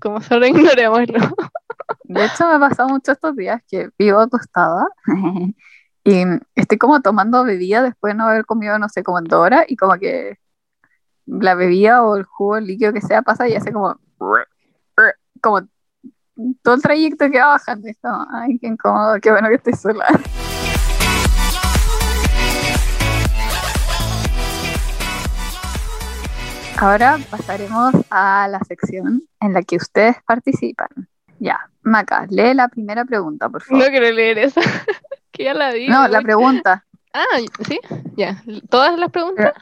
[0.00, 1.18] como solo ignorémoslo.
[2.04, 4.86] De hecho, me ha pasado mucho estos días que vivo acostada
[6.04, 9.40] y estoy como tomando bebida después de no haber comido, no sé, como en dos
[9.40, 10.38] horas y como que
[11.26, 13.98] la bebida o el jugo, el líquido que sea pasa y hace como,
[15.40, 15.66] como
[16.62, 17.88] todo el trayecto que va bajando.
[17.88, 20.06] Y como, ay, qué incómodo, qué bueno que estoy sola.
[26.78, 30.88] Ahora pasaremos a la sección en la que ustedes participan.
[31.38, 33.84] Ya, Maca, lee la primera pregunta, por favor.
[33.84, 34.60] No quiero leer esa,
[35.32, 35.88] que ya la di.
[35.88, 36.84] No, la pregunta.
[37.12, 37.24] Ah,
[37.66, 37.78] sí,
[38.16, 38.42] ya.
[38.68, 39.52] ¿Todas las preguntas?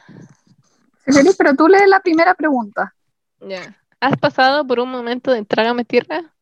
[1.05, 2.95] Sí, pero tú lees la primera pregunta.
[3.41, 3.77] Ya.
[3.99, 6.33] ¿Has pasado por un momento de trágame tierra?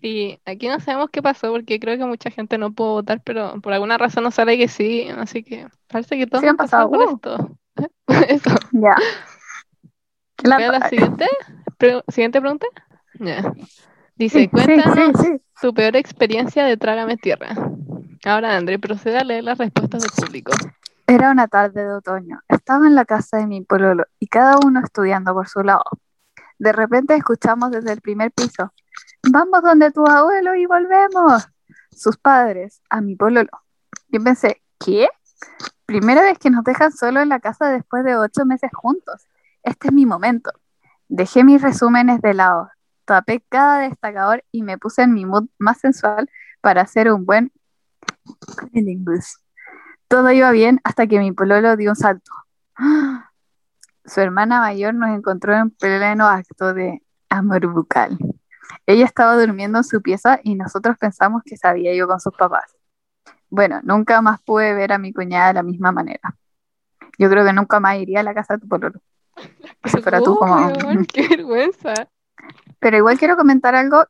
[0.00, 3.60] Y aquí no sabemos qué pasó porque creo que mucha gente no pudo votar, pero
[3.60, 7.02] por alguna razón nos sale que sí, así que parece que todos han pasado, por
[7.02, 7.58] esto.
[8.28, 8.50] Eso.
[8.72, 8.96] Ya.
[10.42, 11.26] La, siguiente,
[12.08, 12.66] siguiente pregunta.
[14.16, 15.16] Dice, cuéntanos
[15.60, 17.54] tu peor experiencia de Trágame Tierra.
[18.24, 20.52] Ahora, André, procede a leer las respuestas del público.
[21.06, 22.40] Era una tarde de otoño.
[22.48, 25.84] Estaba en la casa de mi pololo y cada uno estudiando por su lado.
[26.58, 28.72] De repente escuchamos desde el primer piso,
[29.30, 31.48] vamos donde tu abuelo y volvemos.
[31.90, 33.50] Sus padres, a mi pololo.
[34.08, 35.08] Yo pensé, ¿qué?
[35.86, 39.26] Primera vez que nos dejan solo en la casa después de ocho meses juntos
[39.62, 40.50] este es mi momento.
[41.08, 42.70] Dejé mis resúmenes de lado
[43.10, 46.30] tapé cada destacador y me puse en mi mood más sensual
[46.60, 47.50] para hacer un buen
[50.06, 52.30] Todo iba bien hasta que mi pololo dio un salto.
[54.04, 58.16] Su hermana mayor nos encontró en pleno acto de amor bucal.
[58.86, 62.36] Ella estaba durmiendo en su pieza y nosotros pensamos que se había ido con sus
[62.36, 62.76] papás.
[63.48, 66.36] Bueno, nunca más pude ver a mi cuñada de la misma manera.
[67.18, 69.00] Yo creo que nunca más iría a la casa de tu pololo.
[69.84, 70.72] Si fuera tú como...
[71.12, 71.94] ¡Qué vergüenza!
[72.78, 74.04] Pero igual quiero comentar algo.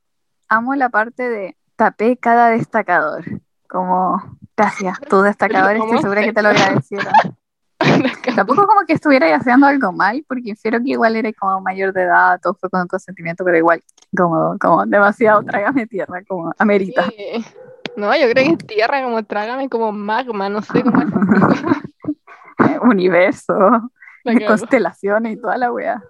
[0.49, 3.24] Amo la parte de tapé cada destacador.
[3.68, 7.12] Como, gracias, tu destacador estoy segura que te lo agradecieron.
[8.37, 12.03] Tampoco como que estuviera haciendo algo mal, porque infiero que igual era como mayor de
[12.03, 13.83] edad, todo fue con consentimiento, pero igual,
[14.14, 17.07] como, como demasiado trágame tierra, como amerita.
[17.97, 21.01] No, yo creo que es tierra, como trágame como magma, no sé cómo
[22.83, 23.91] Universo,
[24.47, 26.03] constelaciones y toda la wea.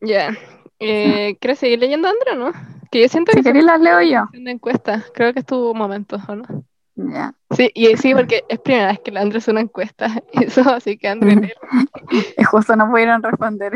[0.00, 0.36] Ya.
[0.78, 2.52] Eh, ¿Quieres seguir leyendo, Andrea, no?
[2.90, 3.62] Que yo siento si que.
[3.62, 4.24] las leo yo.
[4.38, 6.64] Una encuesta, creo que es tu momento, ¿o no?
[6.94, 7.34] Ya.
[7.50, 10.96] Sí, y sí, porque es primera vez que la André hace una encuesta, eso, así
[10.96, 11.54] que André.
[12.38, 13.74] y justo no pudieron responder.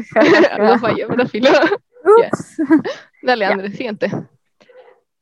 [0.53, 1.51] Algo falló, pero filo.
[3.23, 4.11] Dale, André, siguiente.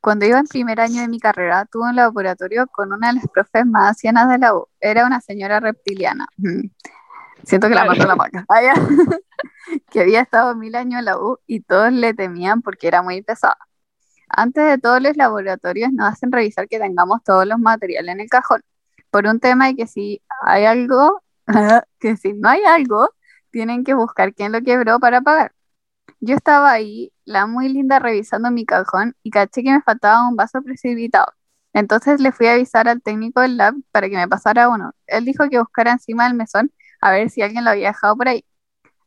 [0.01, 3.27] Cuando iba en primer año de mi carrera, tuve un laboratorio con una de las
[3.27, 4.67] profes más ancianas de la U.
[4.79, 6.25] Era una señora reptiliana.
[7.43, 8.45] Siento que la mató la maca.
[9.91, 13.21] que había estado mil años en la U y todos le temían porque era muy
[13.21, 13.57] pesada.
[14.29, 18.29] Antes de todos los laboratorios nos hacen revisar que tengamos todos los materiales en el
[18.29, 18.61] cajón,
[19.09, 21.23] por un tema de que si hay algo,
[21.99, 23.09] que si no hay algo,
[23.51, 25.53] tienen que buscar quién lo quebró para pagar.
[26.19, 30.35] Yo estaba ahí, la muy linda, revisando mi cajón y caché que me faltaba un
[30.35, 31.33] vaso precipitado.
[31.73, 34.93] Entonces le fui a avisar al técnico del lab para que me pasara uno.
[35.07, 36.71] Él dijo que buscara encima del mesón
[37.01, 38.45] a ver si alguien lo había dejado por ahí.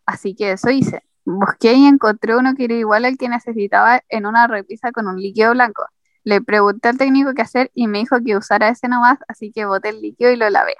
[0.06, 1.02] Así que eso hice.
[1.24, 5.20] Busqué y encontré uno que era igual al que necesitaba en una repisa con un
[5.20, 5.86] líquido blanco.
[6.24, 9.64] Le pregunté al técnico qué hacer y me dijo que usara ese nomás, así que
[9.66, 10.74] boté el líquido y lo lavé.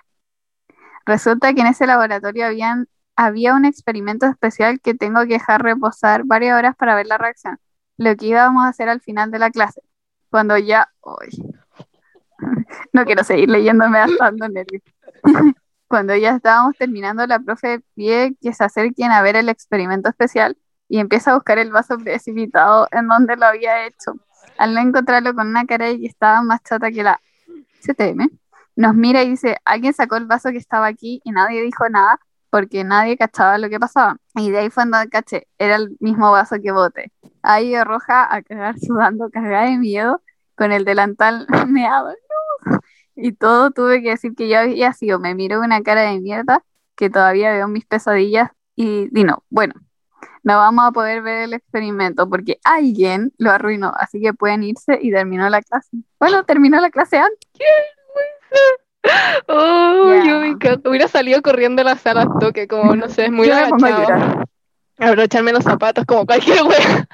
[1.07, 6.25] Resulta que en ese laboratorio habían, había un experimento especial que tengo que dejar reposar
[6.25, 7.59] varias horas para ver la reacción.
[7.97, 9.83] Lo que íbamos a hacer al final de la clase.
[10.31, 10.89] Cuando ya...
[12.93, 14.83] no quiero seguir leyéndome hasta nervios.
[15.93, 20.57] Cuando ya estábamos terminando, la profe pide que se acerquen a ver el experimento especial
[20.89, 24.15] y empieza a buscar el vaso precipitado en donde lo había hecho.
[24.57, 27.21] Al no encontrarlo con una cara y estaba más chata que la
[27.83, 28.31] CTM,
[28.75, 32.19] nos mira y dice, alguien sacó el vaso que estaba aquí y nadie dijo nada
[32.49, 34.17] porque nadie cachaba lo que pasaba.
[34.35, 37.13] Y de ahí fue cuando caché, era el mismo vaso que bote.
[37.43, 40.23] Ahí roja a cagar sudando, cagada de miedo,
[40.57, 42.15] con el delantal meado
[43.17, 45.19] y todo tuve que decir que yo había sido.
[45.19, 46.65] Me miró una cara de mierda
[46.97, 49.75] que todavía veo mis pesadillas y, y no, bueno,
[50.43, 54.99] no vamos a poder ver el experimento porque alguien lo arruinó, así que pueden irse
[55.01, 55.97] y terminó la clase.
[56.19, 57.49] Bueno, terminó la clase antes.
[59.49, 60.89] Oh, yo me encanta.
[60.89, 64.45] Hubiera salido corriendo a la sala toque, como no sé, es muy agachado.
[64.99, 67.09] Abrocharme los zapatos como cualquier wea.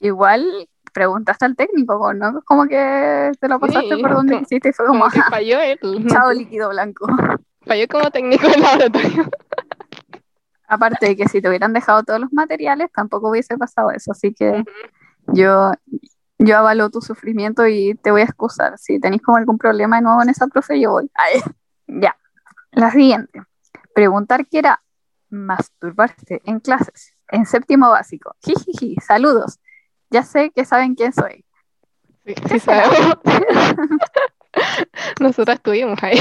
[0.00, 2.40] Igual preguntaste al técnico, ¿no?
[2.46, 5.78] Como que te lo pasaste por donde hiciste y fue como, que falló él.
[6.08, 7.06] Chao líquido blanco.
[7.66, 9.28] Falló como técnico en laboratorio.
[10.68, 14.12] Aparte de que si te hubieran dejado todos los materiales, tampoco hubiese pasado eso.
[14.12, 14.64] Así que
[15.26, 15.72] yo,
[16.38, 18.78] yo avalo tu sufrimiento y te voy a excusar.
[18.78, 21.10] Si tenéis como algún problema de nuevo en esa profe, yo voy.
[21.88, 22.16] Ya.
[22.70, 23.42] La siguiente.
[23.94, 24.82] Preguntar qué era
[25.28, 27.12] masturbarse en clases.
[27.28, 28.34] En séptimo básico.
[28.40, 29.58] Jijiji, saludos.
[30.10, 31.44] Ya sé que saben quién soy.
[32.24, 33.18] Sí, sí sabemos.
[35.20, 36.18] Nosotras estuvimos ahí.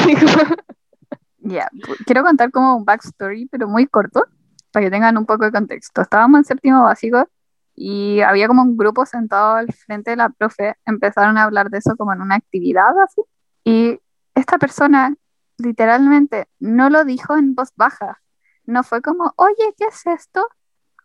[1.40, 1.70] Ya,
[2.06, 4.26] quiero contar como un backstory, pero muy corto,
[4.72, 6.02] para que tengan un poco de contexto.
[6.02, 7.30] Estábamos en séptimo básico
[7.76, 11.78] y había como un grupo sentado al frente de la profe, empezaron a hablar de
[11.80, 13.22] eso como en una actividad así,
[13.64, 14.00] y
[14.34, 15.14] esta persona
[15.58, 18.22] literalmente no lo dijo en voz baja,
[18.66, 20.48] no fue como, oye, ¿qué es esto?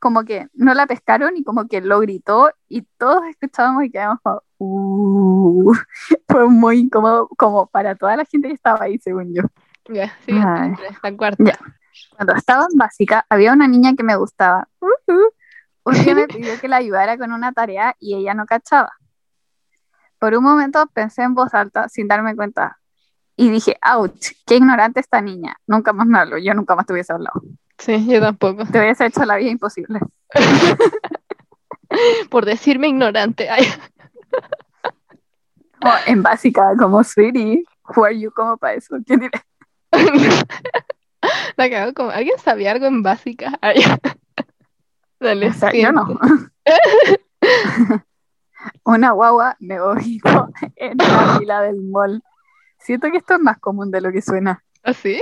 [0.00, 4.18] Como que no la pescaron y como que lo gritó y todos escuchábamos y quedamos
[4.22, 5.72] como, uh,
[6.28, 9.42] fue muy incómodo como para toda la gente que estaba ahí, según yo.
[9.88, 11.58] Ya, sí, la cuarta.
[12.16, 14.68] Cuando estaba en básica, había una niña que me gustaba.
[14.80, 14.90] Uh
[15.84, 18.92] Un día me pidió que la ayudara con una tarea y ella no cachaba.
[20.18, 22.78] Por un momento pensé en voz alta sin darme cuenta
[23.36, 25.56] y dije, ouch, qué ignorante esta niña.
[25.66, 27.42] Nunca más me hablo, yo nunca más te hubiese hablado.
[27.80, 28.64] Sí, yo tampoco.
[28.66, 30.00] Te hubiese hecho la vida imposible.
[32.30, 33.48] Por decirme ignorante.
[36.06, 38.96] en básica, como Sweetie, who are you como para eso?
[39.06, 39.40] ¿Quién diré?
[41.56, 43.58] La cago como, ¿alguien sabía algo en básica?
[45.18, 46.18] Dale, o sea, yo no.
[48.84, 52.22] Una guagua me vomitó en la fila del mall.
[52.78, 54.62] Siento que esto es más común de lo que suena.
[54.82, 55.20] ¿Ah, sí?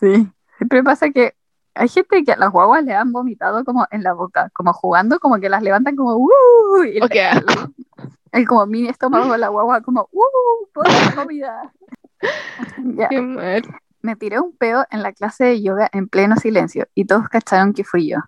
[0.00, 0.28] Sí.
[0.58, 1.34] Siempre pasa que
[1.74, 5.18] hay gente que a las guaguas le han vomitado como en la boca, como jugando,
[5.18, 6.84] como que las levantan como ¡uh!
[6.84, 7.30] Y okay.
[8.32, 10.68] el, como mini estómago de la guagua, como ¡uh!
[10.72, 11.72] ¡Puedo comida!
[13.10, 13.62] Qué mal.
[14.02, 17.72] Me tiré un peo en la clase de yoga en pleno silencio y todos cacharon
[17.72, 18.18] que fui yo.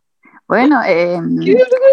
[0.48, 1.20] Bueno, eh,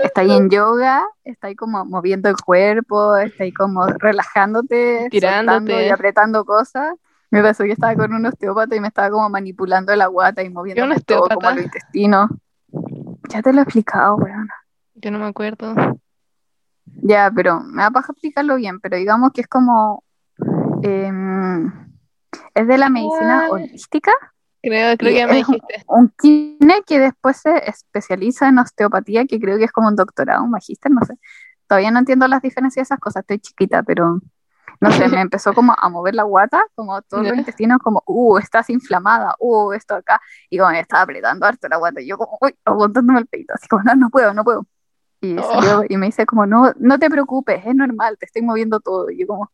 [0.04, 5.88] está ahí en yoga, está ahí como moviendo el cuerpo, está ahí como relajándote, tirándote
[5.88, 6.93] y apretando cosas.
[7.34, 10.52] Me pasó que estaba con un osteópata y me estaba como manipulando la guata y
[10.52, 12.30] moviendo todo como los intestinos.
[13.28, 14.48] Ya te lo he explicado, weón.
[14.94, 15.74] Yo no me acuerdo.
[16.86, 20.04] Ya, pero me va a explicarlo bien, pero digamos que es como...
[20.84, 21.72] Em,
[22.54, 24.12] es de la medicina holística.
[24.62, 25.84] Creo, creo que ya me dijiste.
[25.88, 30.44] Un kine que después se especializa en osteopatía, que creo que es como un doctorado,
[30.44, 31.16] un magíster, no sé.
[31.66, 34.22] Todavía no entiendo las diferencias de esas cosas, estoy chiquita, pero
[34.84, 38.38] no sé, me empezó como a mover la guata, como todos los intestinos, como, uh,
[38.38, 42.18] estás inflamada, uh, esto acá, y como me estaba apretando harto la guata, y yo
[42.18, 44.68] como, uy, aguantándome el peito, así como, no, no puedo, no puedo.
[45.22, 45.44] Y, oh.
[45.44, 49.10] salió, y me dice como, no, no te preocupes, es normal, te estoy moviendo todo,
[49.10, 49.52] y yo como,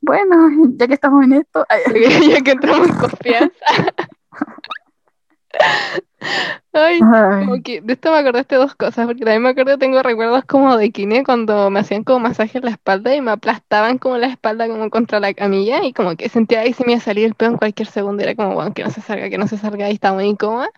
[0.00, 1.66] bueno, ya que estamos en esto,
[2.30, 3.66] ya que entramos en confianza.
[6.72, 10.44] Ay, como que de esto me acordaste dos cosas, porque también me acuerdo, tengo recuerdos
[10.44, 14.18] como de kine cuando me hacían como masaje en la espalda y me aplastaban como
[14.18, 17.04] la espalda como contra la camilla y como que sentía ahí se me iba a
[17.04, 19.48] salir el pelo en cualquier segundo, era como, bueno, que no se salga, que no
[19.48, 20.70] se salga, y estaba muy incómoda.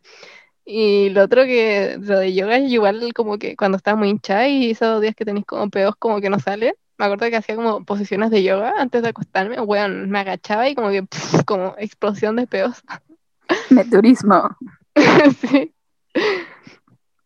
[0.64, 4.70] Y lo otro que, lo de yoga igual como que cuando estaba muy hinchada y
[4.70, 7.84] esos días que tenéis como pedos como que no sale, me acuerdo que hacía como
[7.84, 11.04] posiciones de yoga antes de acostarme, bueno, me agachaba y como que,
[11.46, 12.82] como explosión de peos.
[13.70, 14.56] Meturismo.
[15.40, 15.74] sí.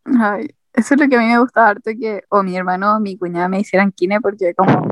[0.05, 3.01] Ay, eso es lo que a mí me gusta harto que o mi hermano o
[3.01, 4.89] mi cuñada me hicieran kine porque como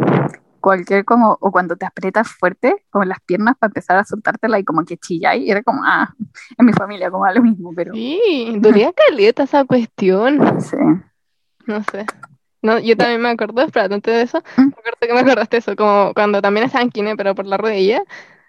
[0.62, 4.64] cualquier como, o cuando te aprietas fuerte, como las piernas para empezar a soltártela y
[4.64, 6.14] como que chilla y era como, ah,
[6.56, 7.92] en mi familia como lo mismo, pero...
[7.92, 10.60] Sí, dolía caleta esa cuestión.
[10.60, 10.76] Sí.
[11.66, 12.06] No sé.
[12.62, 14.62] No, yo también me acuerdo, espérate, antes de eso, ¿Mm?
[14.62, 18.02] me acuerdo que me acordaste eso, como cuando también estaban kine, pero por la rodilla,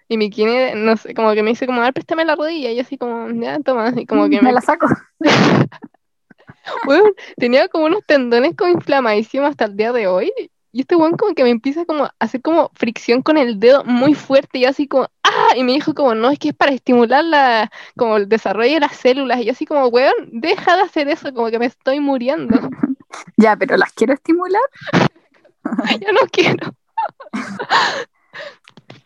[0.08, 2.70] y mi kine, no sé, como que me dice como, a ver, préstame la rodilla.
[2.70, 3.92] Y yo así como, ya, toma.
[3.96, 4.52] Y como que me...
[4.52, 4.86] la saco.
[6.84, 10.32] bueno, tenía como unos tendones como inflamadísimos hasta el día de hoy.
[10.72, 13.84] Y este weón como que me empieza como a hacer como fricción con el dedo
[13.84, 14.58] muy fuerte.
[14.58, 15.56] Y yo así como, ¡ah!
[15.56, 18.80] Y me dijo como, no, es que es para estimular la, como el desarrollo de
[18.80, 19.40] las células.
[19.40, 22.58] Y yo así como, weón, deja de hacer eso, como que me estoy muriendo.
[23.36, 24.62] ya, pero ¿las quiero estimular?
[26.00, 26.74] yo no quiero.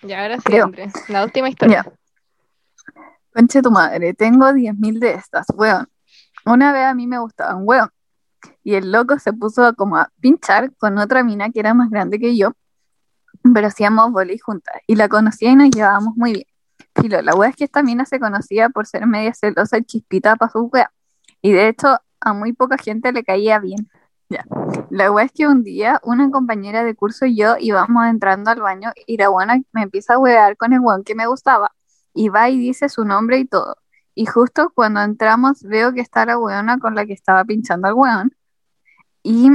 [0.09, 0.52] Y ahora sí,
[1.09, 1.84] la última historia.
[3.34, 5.86] Conche tu madre, tengo 10.000 de estas, weón.
[6.46, 7.90] Una vez a mí me gustaban, weón.
[8.64, 12.18] Y el loco se puso como a pinchar con otra mina que era más grande
[12.18, 12.52] que yo,
[13.52, 14.76] pero hacíamos volei juntas.
[14.86, 16.46] Y la conocía y nos llevábamos muy bien.
[16.94, 20.36] Filo, la wea es que esta mina se conocía por ser media celosa y chispita
[20.36, 20.90] para su wea.
[21.42, 23.90] Y de hecho, a muy poca gente le caía bien.
[24.31, 24.45] Ya.
[24.91, 28.61] La wea es que un día una compañera de curso y yo íbamos entrando al
[28.61, 31.72] baño y la buena me empieza a wear con el weón que me gustaba.
[32.14, 33.76] Y va y dice su nombre y todo.
[34.14, 37.95] Y justo cuando entramos veo que está la weona con la que estaba pinchando al
[37.95, 38.37] weón.
[39.22, 39.51] Y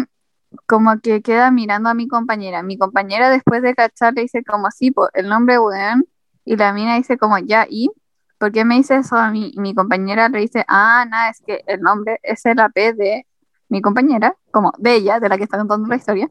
[0.66, 2.64] como que queda mirando a mi compañera.
[2.64, 6.06] Mi compañera después de cachar le dice como así, pues el nombre weón.
[6.46, 7.92] Y la mina dice como ya, ¿y?
[8.38, 9.52] ¿Por qué me dice eso a mí?
[9.54, 13.28] Y mi compañera le dice, ah, nada, es que el nombre es el AP de
[13.74, 16.30] mi compañera, como de ella, de la que está contando la historia,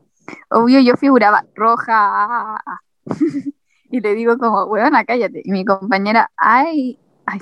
[0.48, 2.62] obvio yo figuraba roja.
[3.90, 5.42] y le digo como, weona, cállate.
[5.44, 7.40] Y mi compañera, ay, ay,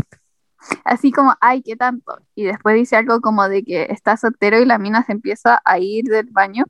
[0.84, 2.18] así como, ay, ¿qué tanto?
[2.34, 5.78] Y después dice algo como de que está soltero y la mina se empieza a
[5.78, 6.64] ir del baño,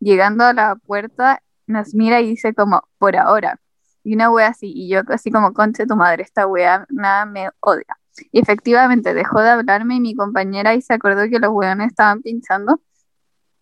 [0.00, 3.60] llegando a la puerta, nos mira y dice como, por ahora.
[4.02, 7.48] Y una wea así, y yo así como, conche tu madre, esta wea nada me
[7.60, 7.96] odia.
[8.30, 12.22] Y efectivamente dejó de hablarme y mi compañera y se acordó que los hueones estaban
[12.22, 12.80] pinchando.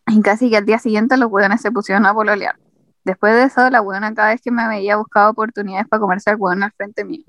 [0.07, 2.57] Y casi que al día siguiente los hueones se pusieron a pololear.
[3.05, 6.37] Después de eso, la hueona cada vez que me veía buscaba oportunidades para comerse al
[6.37, 7.25] hueón al frente mío.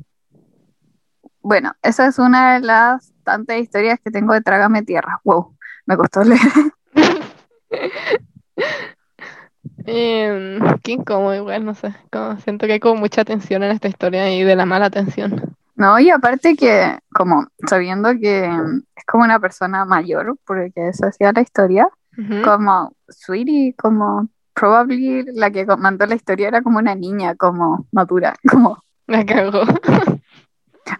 [1.42, 5.22] Bueno, esa es una de las tantas historias que tengo de Trágame Tierra.
[5.24, 5.56] Wow,
[5.86, 6.42] me costó leer.
[9.86, 11.96] eh, qué incómodo igual, no sé.
[12.44, 15.56] Siento que hay como mucha tensión en esta historia y de la mala tensión.
[15.82, 21.32] No, y aparte que, como sabiendo que es como una persona mayor, porque eso hacía
[21.32, 21.90] la historia,
[22.44, 28.36] como Sweetie, como probably la que mandó la historia era como una niña, como madura,
[28.52, 28.78] como...
[29.08, 29.64] Me cago.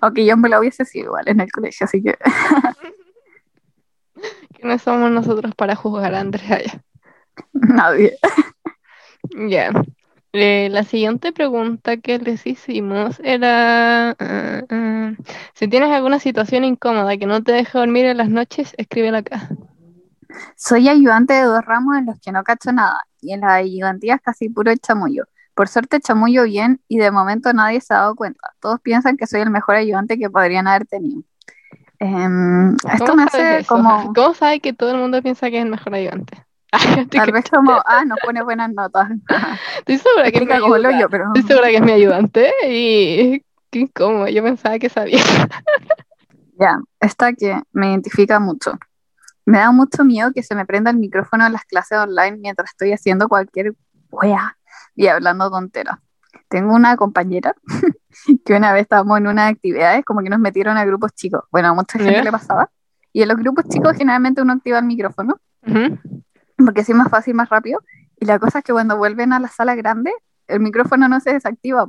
[0.02, 2.18] Aunque yo me la hubiese sido igual en el colegio, así que...
[4.56, 6.82] que no somos nosotros para juzgar a Andrea
[7.54, 8.18] Nadie.
[9.48, 9.72] Ya.
[10.34, 15.14] Eh, la siguiente pregunta que les hicimos era, ah, ah,
[15.54, 19.50] si tienes alguna situación incómoda que no te deja dormir en las noches, escríbela acá.
[20.56, 24.22] Soy ayudante de dos ramos en los que no cacho nada, y en las ayudantías
[24.22, 25.26] casi puro chamullo.
[25.54, 28.54] Por suerte chamullo bien y de momento nadie se ha dado cuenta.
[28.62, 31.24] Todos piensan que soy el mejor ayudante que podrían haber tenido.
[32.00, 34.14] Em, esto me hace como...
[34.16, 36.46] ¿Cómo sabe que todo el mundo piensa que es el mejor ayudante?
[37.12, 39.10] Tal vez como, ah, nos pone buenas notas.
[39.80, 41.08] Estoy segura que es mi ayudante.
[41.10, 41.26] pero...
[41.36, 45.20] Estoy segura que es mi ayudante y qué incómodo, yo pensaba que sabía.
[46.60, 48.78] ya, esta que me identifica mucho.
[49.46, 52.70] Me da mucho miedo que se me prenda el micrófono en las clases online mientras
[52.70, 53.74] estoy haciendo cualquier
[54.12, 54.58] wea
[54.96, 55.98] y hablando tonteras.
[56.48, 57.56] Tengo una compañera
[58.46, 61.44] que una vez estábamos en unas actividades, como que nos metieron a grupos chicos.
[61.52, 62.70] Bueno, a mucha gente le pasaba.
[63.14, 65.40] Y en los grupos chicos generalmente uno activa el micrófono
[66.66, 67.82] porque así más fácil, más rápido.
[68.20, 70.12] Y la cosa es que cuando vuelven a la sala grande,
[70.48, 71.88] el micrófono no se desactiva,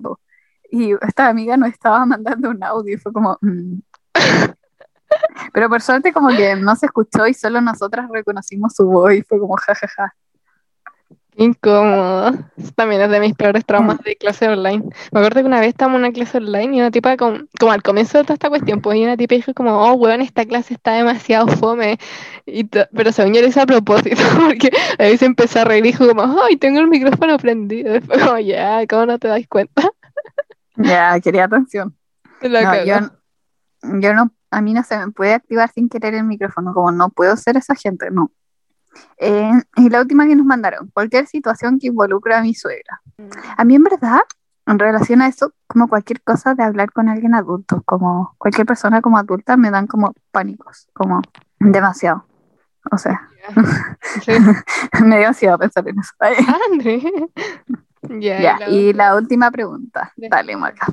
[0.70, 3.38] Y esta amiga nos estaba mandando un audio y fue como...
[3.40, 3.80] Mm".
[5.52, 9.22] Pero por suerte como que no se escuchó y solo nosotras reconocimos su voz y
[9.22, 10.14] fue como jajaja.
[11.36, 12.32] Incómodo.
[12.74, 14.84] también es de mis peores traumas de clase online.
[15.12, 17.72] Me acuerdo que una vez estábamos en una clase online y una tipa, como, como
[17.72, 20.44] al comienzo de toda esta cuestión, pues y una tipa dijo como, oh, weón, esta
[20.44, 21.98] clase está demasiado fome.
[22.44, 24.16] Y pero según yo lo hice a propósito,
[24.46, 27.92] porque a veces empecé a reír y dijo como, ay, tengo el micrófono prendido.
[27.92, 29.82] Después como, ya, ¿cómo no te das cuenta?
[30.76, 31.94] Ya, quería atención.
[32.42, 32.96] No, yo,
[34.00, 37.08] yo no, a mí no se me puede activar sin querer el micrófono, como no
[37.10, 38.32] puedo ser esa gente, no.
[39.18, 43.00] Eh, y la última que nos mandaron, cualquier situación que involucre a mi suegra.
[43.18, 43.30] Mm.
[43.56, 44.20] A mí en verdad,
[44.66, 49.00] en relación a eso, como cualquier cosa de hablar con alguien adulto, como cualquier persona
[49.02, 51.20] como adulta, me dan como pánicos, como
[51.58, 52.26] demasiado.
[52.90, 53.28] O sea,
[55.04, 56.12] me dio ansiedad pensar en eso.
[58.20, 60.12] ya, y la última pregunta.
[60.16, 60.86] Dale, Maca.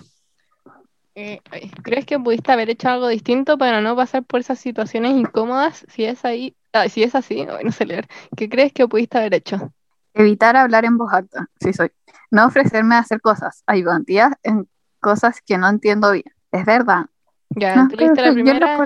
[1.16, 1.42] Eh,
[1.84, 5.86] ¿Crees que pudiste haber hecho algo distinto para no pasar por esas situaciones incómodas?
[5.90, 8.08] Si es ahí, ah, si es así, no sé leer.
[8.36, 9.74] ¿Qué crees que pudiste haber hecho?
[10.14, 11.92] Evitar hablar en voz alta, sí soy.
[12.32, 14.68] No ofrecerme a hacer cosas, ayudantías en
[15.00, 16.26] cosas que no entiendo bien.
[16.52, 17.06] Es verdad.
[17.50, 18.78] Ya, tú leíste la primera,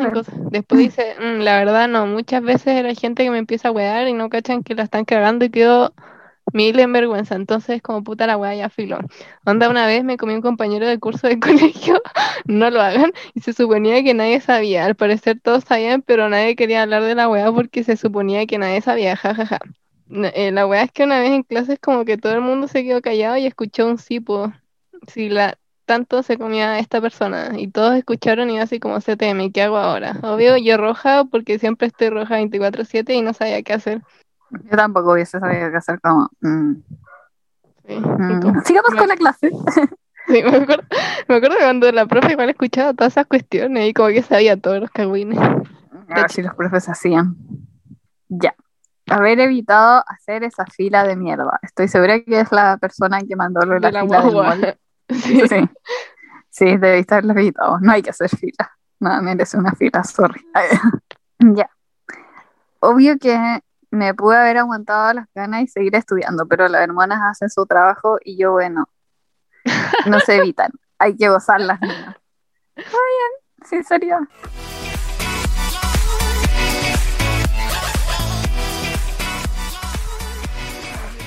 [0.50, 4.08] después dice, mm, la verdad no, muchas veces era gente que me empieza a wear
[4.08, 5.94] y no cachan que la están cagando y quedo
[6.54, 9.00] mil en vergüenza, entonces como puta la weá ya filo.
[9.46, 12.02] Onda una vez me comí un compañero de curso de colegio,
[12.46, 16.56] no lo hagan, y se suponía que nadie sabía, al parecer todos sabían, pero nadie
[16.56, 19.60] quería hablar de la weá porque se suponía que nadie sabía, jajaja.
[20.10, 22.84] Eh, la weá es que una vez en clases como que todo el mundo se
[22.84, 24.54] quedó callado y escuchó un sipo,
[25.08, 29.64] si la tanto se comía esta persona y todos escucharon y así como teme, ¿qué
[29.64, 30.20] hago ahora?
[30.24, 34.02] Obvio, yo roja porque siempre estoy roja 24/7 y no sabía qué hacer.
[34.64, 36.30] Yo tampoco hubiese sabido qué hacer como...
[36.42, 36.76] Mm.
[37.86, 38.62] Mm.
[38.64, 39.52] Sigamos con la clase.
[40.26, 40.84] Sí, me acuerdo,
[41.28, 44.80] me acuerdo cuando la profe igual escuchaba todas esas cuestiones y como que sabía todos
[44.80, 45.38] los cagüines.
[45.38, 47.36] A ver si los profes hacían.
[48.30, 48.56] Ya.
[49.10, 51.60] Haber evitado hacer esa fila de mierda.
[51.62, 54.78] Estoy segura que es la persona que mandó lo de la, fila
[55.10, 55.48] Sí.
[55.48, 55.70] sí.
[56.50, 57.80] Sí, debiste haberlo evitado.
[57.82, 58.72] No hay que hacer fila.
[59.00, 60.42] Nada, merece una fila, sorry.
[61.40, 61.70] ya.
[62.80, 63.62] Obvio que
[63.94, 68.18] me pude haber aguantado las ganas y seguir estudiando, pero las hermanas hacen su trabajo
[68.26, 68.90] y yo, bueno,
[70.08, 71.80] no se evitan, hay que gozarlas.
[72.76, 72.98] Está
[73.70, 74.20] bien, sería.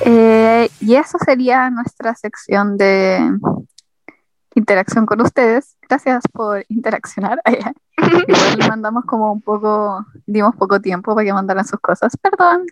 [0.05, 3.21] Eh, y eso sería nuestra sección de
[4.57, 5.77] interacción con ustedes.
[5.89, 7.41] Gracias por interaccionar.
[7.47, 12.67] Igual mandamos como un poco, dimos poco tiempo para que mandaran sus cosas, perdón.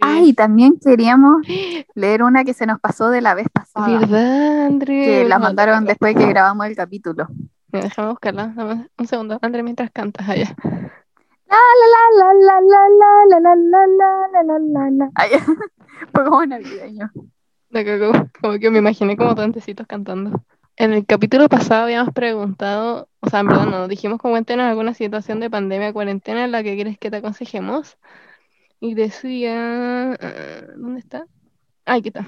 [0.00, 1.46] Ay, también queríamos
[1.94, 3.98] leer una que se nos pasó de la vez pasada.
[3.98, 5.04] ¿Verdad, André?
[5.04, 7.26] Que la mandaron después que grabamos el capítulo.
[7.68, 8.54] Déjame buscarla.
[8.98, 10.54] Un segundo, André, mientras cantas allá.
[11.46, 12.88] La la la la la
[13.28, 15.10] la la la la la la la la
[16.12, 17.10] Fue como navideño.
[18.40, 20.44] Como que me imaginé como tantecitos cantando.
[20.76, 24.92] En el capítulo pasado habíamos preguntado, o sea, en verdad no, dijimos como en alguna
[24.92, 27.96] situación de pandemia, cuarentena en la que quieres que te aconsejemos.
[28.80, 31.26] Y decía, ah, ¿dónde está?
[31.84, 32.26] Ay, ¿qué está?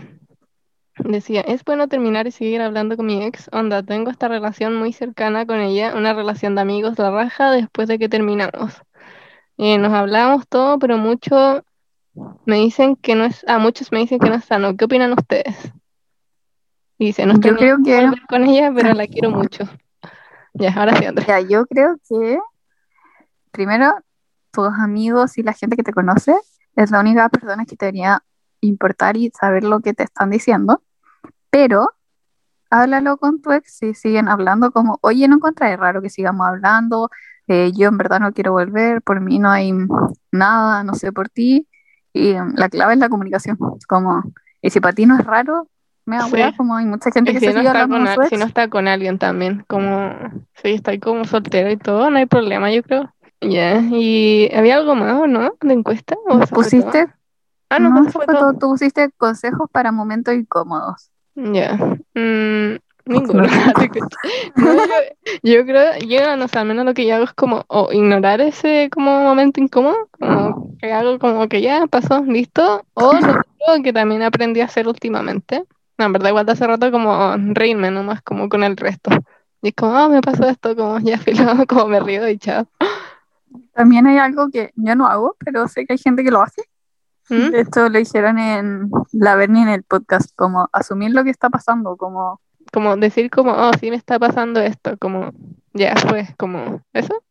[0.99, 3.51] Decía, es bueno terminar y seguir hablando con mi ex.
[3.53, 7.89] Onda, tengo esta relación muy cercana con ella, una relación de amigos, la raja, después
[7.89, 8.81] de que terminamos.
[9.59, 11.65] Eh, nos hablábamos todo, pero mucho
[12.47, 14.77] me dicen que no es, a muchos me dicen que no es sano.
[14.77, 15.73] ¿Qué opinan ustedes?
[16.99, 19.65] Dice, no estoy yo creo que con ella, pero la quiero mucho.
[20.55, 21.41] Ya, ahora sí, Andrea.
[21.41, 22.39] Ya, yo creo que
[23.51, 23.95] primero
[24.51, 26.35] tus amigos y la gente que te conoce
[26.77, 28.23] es la única persona que te debería
[28.61, 30.83] importar y saber lo que te están diciendo,
[31.51, 31.91] pero
[32.71, 37.11] háblalo con tu ex si siguen hablando como, oye, no encontré raro que sigamos hablando,
[37.49, 39.73] eh, yo en verdad no quiero volver, por mí no hay
[40.33, 41.69] nada, no sé por ti,
[42.13, 44.23] y la clave es la comunicación, como,
[44.63, 45.69] y si para ti no es raro,
[46.07, 48.69] me da como hay mucha gente que si se no está con Si no está
[48.69, 50.15] con alguien también, como,
[50.55, 53.13] si está como soltero y todo, no hay problema, yo creo.
[53.41, 56.17] Ya, ¿y había algo más o no de encuesta?
[56.29, 57.09] ¿O ¿Pusiste?
[57.69, 58.53] Ah, no, no fue todo.
[58.53, 61.11] Tú pusiste consejos para momentos incómodos.
[61.35, 61.77] Ya.
[62.15, 63.43] Mm, ninguno.
[65.43, 68.41] yo, creo, yo no sé, al menos lo que yo hago es como o ignorar
[68.41, 73.13] ese como momento incómodo, como que hago como que ya pasó, listo, o
[73.69, 75.65] lo que también aprendí a hacer últimamente.
[75.99, 79.11] No, en verdad igual de hace rato como reírme nomás como con el resto.
[79.63, 82.69] Y es como, ah, me pasó esto, como ya filo, como me río y chao.
[83.73, 86.63] También hay algo que yo no hago, pero sé que hay gente que lo hace.
[87.29, 87.55] ¿Mm?
[87.55, 91.97] Esto lo dijeron en la Bernie en el podcast, como asumir lo que está pasando,
[91.97, 92.41] como...
[92.73, 95.33] Como decir como, oh, sí me está pasando esto, como,
[95.73, 97.23] ya fue, como, ¿eso?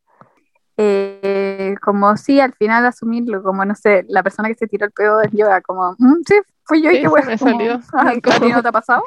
[0.78, 4.92] Eh, como sí, al final asumirlo, como no sé, la persona que se tiró el
[4.92, 7.36] pedo del yoga, como, mm, sí, fui yo y qué bueno.
[7.38, 7.80] salió.
[7.92, 9.02] ¿A ti no te ha pasado?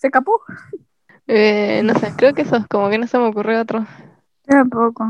[0.00, 0.40] ¿Se capó?
[1.26, 3.86] Eh, no sé, creo que eso, como que no se me ocurrió otro.
[4.44, 5.04] Tampoco.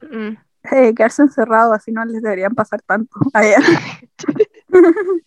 [0.00, 0.36] Mm.
[0.70, 3.18] Eh, quedarse encerrado, así no les deberían pasar tanto.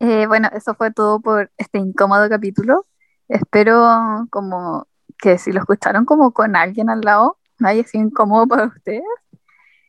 [0.00, 2.86] eh, bueno, eso fue todo por este incómodo capítulo.
[3.28, 4.86] Espero como
[5.18, 9.02] que si lo escucharon como con alguien al lado, no haya sido incómodo para ustedes.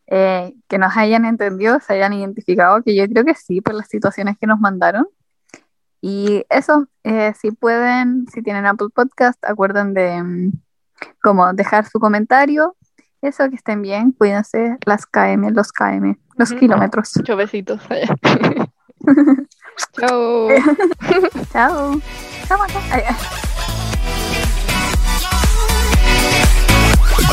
[0.07, 3.87] Eh, que nos hayan entendido, se hayan identificado, que yo creo que sí, por las
[3.87, 5.07] situaciones que nos mandaron.
[6.01, 10.51] Y eso, eh, si pueden, si tienen Apple Podcast, acuerden de mm,
[11.21, 12.75] como dejar su comentario,
[13.21, 17.11] eso, que estén bien, cuídense, las KM, los KM, los kilómetros.
[17.17, 17.81] Muchos besitos.
[19.97, 20.49] Chao.
[21.53, 21.99] Chao.
[22.47, 23.50] Chao.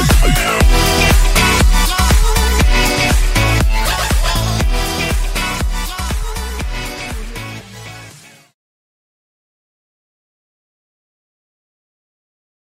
[0.01, 0.78] Yeah.